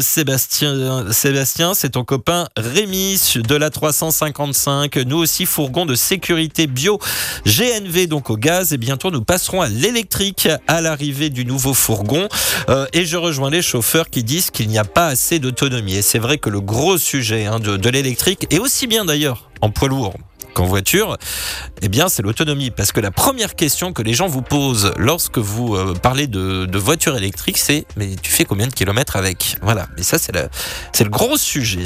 [0.00, 4.96] Sébastien, Sébastien, c'est ton copain Rémi de la 355.
[4.96, 6.98] Nous aussi, fourgon de sécurité bio
[7.46, 8.72] GNV, donc au gaz.
[8.72, 12.28] Et bientôt, nous passerons à l'électrique à l'arrivée du nouveau fourgon.
[12.68, 15.96] Euh, et je rejoins les chauffeurs qui disent qu'il n'y a pas assez d'autonomie.
[15.96, 19.50] Et c'est vrai que le gros sujet hein, de, de l'électrique, et aussi bien d'ailleurs
[19.60, 20.14] en poids lourd,
[20.54, 21.18] qu'en voiture,
[21.82, 22.70] eh bien, c'est l'autonomie.
[22.70, 26.78] Parce que la première question que les gens vous posent lorsque vous euh, parlez de,
[26.78, 29.56] voiture électrique, c'est mais tu fais combien de kilomètres avec?
[29.62, 29.86] Voilà.
[29.96, 31.84] Mais ça, c'est le, gros sujet.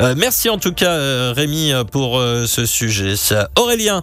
[0.00, 3.14] Euh, merci en tout cas, euh, Rémi, pour ce sujet.
[3.56, 4.02] Aurélien,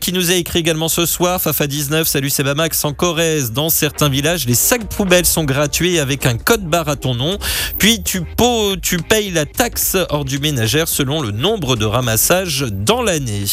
[0.00, 4.08] qui nous a écrit également ce soir, Fafa 19, salut Sebamax, en Corrèze, dans certains
[4.08, 7.38] villages, les sacs poubelles sont gratuits avec un code barre à ton nom.
[7.78, 8.22] Puis tu,
[8.82, 13.44] tu payes la taxe hors du ménagère selon le nombre de ramassages dans l'année.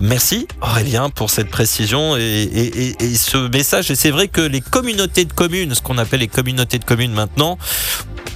[0.00, 3.90] Merci Aurélien pour cette précision et, et ce message.
[3.90, 7.12] Et c'est vrai que les communautés de communes, ce qu'on appelle les communautés de communes
[7.12, 7.56] maintenant,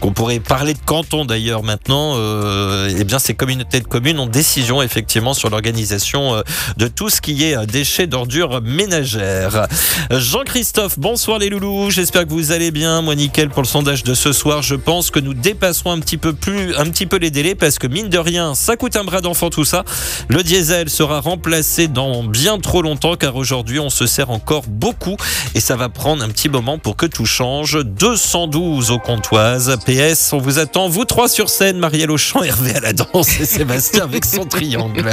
[0.01, 4.27] qu'on pourrait parler de canton d'ailleurs maintenant, euh, eh bien ces communautés de communes ont
[4.27, 6.43] décision effectivement sur l'organisation euh,
[6.77, 9.67] de tout ce qui est euh, déchets d'ordures ménagères.
[10.11, 13.03] Jean-Christophe, bonsoir les loulous, j'espère que vous allez bien.
[13.03, 14.63] Moi nickel pour le sondage de ce soir.
[14.63, 17.79] Je pense que nous dépasserons un petit peu plus, un petit peu les délais parce
[17.79, 19.85] que mine de rien, ça coûte un bras d'enfant tout ça.
[20.29, 25.17] Le diesel sera remplacé dans bien trop longtemps car aujourd'hui on se sert encore beaucoup
[25.55, 27.79] et ça va prendre un petit moment pour que tout change.
[27.85, 29.77] 212 aux comptoises.
[29.87, 33.47] PS, on vous attend, vous trois sur scène, Marielle Auchan, Hervé à la danse et
[33.47, 35.11] Sébastien avec son triangle.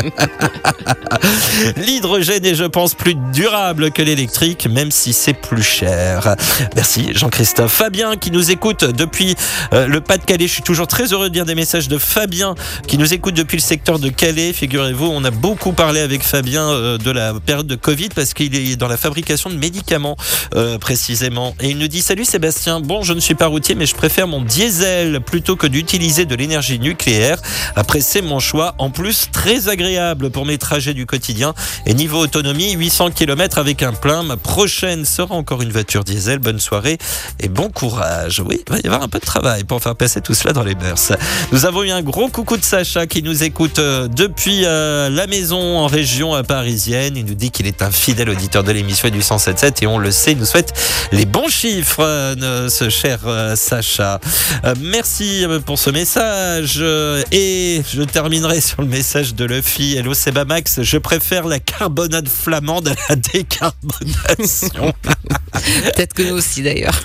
[1.78, 6.36] L'hydrogène est, je pense, plus durable que l'électrique, même si c'est plus cher.
[6.76, 7.71] Merci Jean-Christophe.
[7.71, 9.36] Fabien qui nous écoute depuis
[9.74, 10.47] euh, le Pas-de-Calais.
[10.47, 12.55] Je suis toujours très heureux de lire des messages de Fabien
[12.88, 14.54] qui nous écoute depuis le secteur de Calais.
[14.92, 18.54] Figurez-vous, on a beaucoup parlé avec Fabien euh, de la période de Covid parce qu'il
[18.54, 20.18] est dans la fabrication de médicaments
[20.54, 21.55] euh, précisément.
[21.62, 24.28] Et il nous dit Salut Sébastien, bon, je ne suis pas routier, mais je préfère
[24.28, 27.38] mon diesel plutôt que d'utiliser de l'énergie nucléaire.
[27.78, 28.76] Après, c'est mon choix.
[28.80, 31.54] En plus, très agréable pour mes trajets du quotidien.
[31.86, 34.24] Et niveau autonomie, 800 km avec un plein.
[34.24, 36.39] Ma prochaine sera encore une voiture diesel.
[36.39, 36.97] Bonne soirée
[37.39, 38.43] et bon courage.
[38.46, 40.63] Oui, il va y avoir un peu de travail pour faire passer tout cela dans
[40.63, 41.13] les mœurs.
[41.54, 44.66] Nous avons eu un gros coucou de Sacha qui nous écoute euh, depuis
[45.09, 47.17] la maison en région euh, parisienne.
[47.17, 50.12] Il nous dit qu'il est un fidèle auditeur de l'émission du 107.7 et on le
[50.12, 50.74] sait, il nous souhaite
[51.12, 52.36] les bons chiffres,
[52.70, 53.20] ce cher
[53.55, 54.20] Sacha.
[54.66, 56.78] Euh, merci euh, pour ce message.
[56.79, 59.95] Euh, et je terminerai sur le message de Luffy.
[59.95, 60.13] Hello
[60.47, 64.93] Max, je préfère la carbonade flamande à la décarbonation.
[65.53, 66.99] Peut-être que nous aussi d'ailleurs.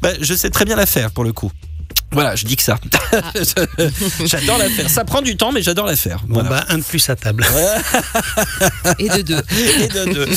[0.00, 1.50] Bah, je sais très bien la faire pour le coup.
[2.14, 2.78] Voilà, je dis que ça.
[3.12, 3.32] Ah.
[4.24, 4.88] j'adore la faire.
[4.88, 6.20] Ça prend du temps, mais j'adore la faire.
[6.28, 7.44] Bon, bah, un de plus à table.
[8.98, 9.34] Et de deux.
[9.82, 10.28] Et de deux.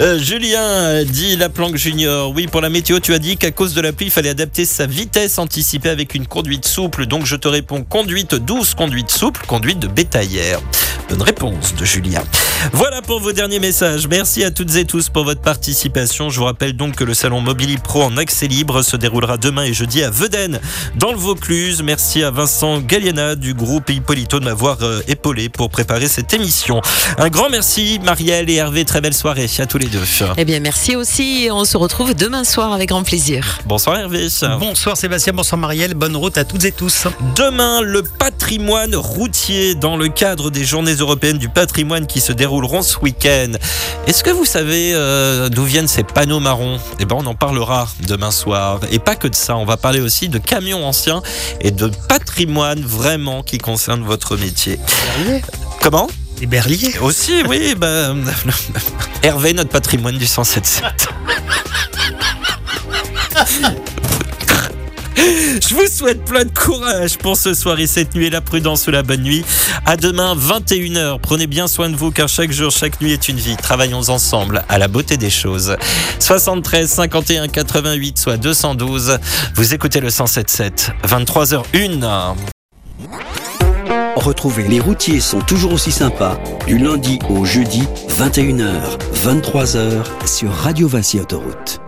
[0.00, 2.30] Euh, Julien dit la planque junior.
[2.30, 4.64] Oui, pour la météo, tu as dit qu'à cause de la pluie, il fallait adapter
[4.64, 7.06] sa vitesse anticipée avec une conduite souple.
[7.06, 10.60] Donc, je te réponds conduite douce, conduite souple, conduite de bétaillère.
[11.08, 12.22] Bonne réponse de Julien.
[12.72, 14.08] Voilà pour vos derniers messages.
[14.08, 16.30] Merci à toutes et tous pour votre participation.
[16.30, 19.64] Je vous rappelle donc que le salon Mobili Pro en accès libre se déroulera demain
[19.64, 20.60] et jeudi à Veden,
[20.96, 21.82] dans le Vaucluse.
[21.82, 26.82] Merci à Vincent Galliena du groupe Hippolito de m'avoir euh, épaulé pour préparer cette émission.
[27.16, 28.84] Un grand merci, Marielle et Hervé.
[28.84, 30.02] Très belle soirée à tous les deux.
[30.36, 31.48] Eh bien, merci aussi.
[31.50, 33.58] On se retrouve demain soir avec grand plaisir.
[33.64, 34.28] Bonsoir, Hervé.
[34.60, 35.32] Bonsoir, Sébastien.
[35.32, 35.94] Bonsoir, Marielle.
[35.94, 37.06] Bonne route à toutes et tous.
[37.36, 42.82] Demain, le patrimoine routier dans le cadre des journées européennes du patrimoine qui se dérouleront
[42.82, 43.52] ce week-end.
[44.06, 46.78] Est-ce que vous savez euh, d'où viennent ces panneaux marrons?
[47.00, 48.80] Eh ben, on en parlera demain soir.
[48.90, 51.13] Et pas que de ça, on va parler aussi de camions anciens
[51.60, 54.78] et de patrimoine vraiment qui concerne votre métier.
[55.82, 56.08] Comment?
[56.40, 57.74] Les berliers Aussi, oui.
[57.78, 58.24] Ben,
[59.22, 60.82] Hervé, notre patrimoine du 107.7.
[65.68, 68.90] Je vous souhaite plein de courage pour ce soir et cette nuit, la prudence ou
[68.90, 69.44] la bonne nuit.
[69.86, 71.18] À demain, 21h.
[71.20, 73.56] Prenez bien soin de vous car chaque jour, chaque nuit est une vie.
[73.56, 75.76] Travaillons ensemble à la beauté des choses.
[76.18, 79.18] 73 51 88 soit 212.
[79.54, 80.90] Vous écoutez le 177.
[81.06, 82.34] 23h01.
[84.16, 90.88] Retrouvez Les routiers sont toujours aussi sympas du lundi au jeudi 21h 23h sur Radio
[90.88, 91.83] Vinci Autoroute.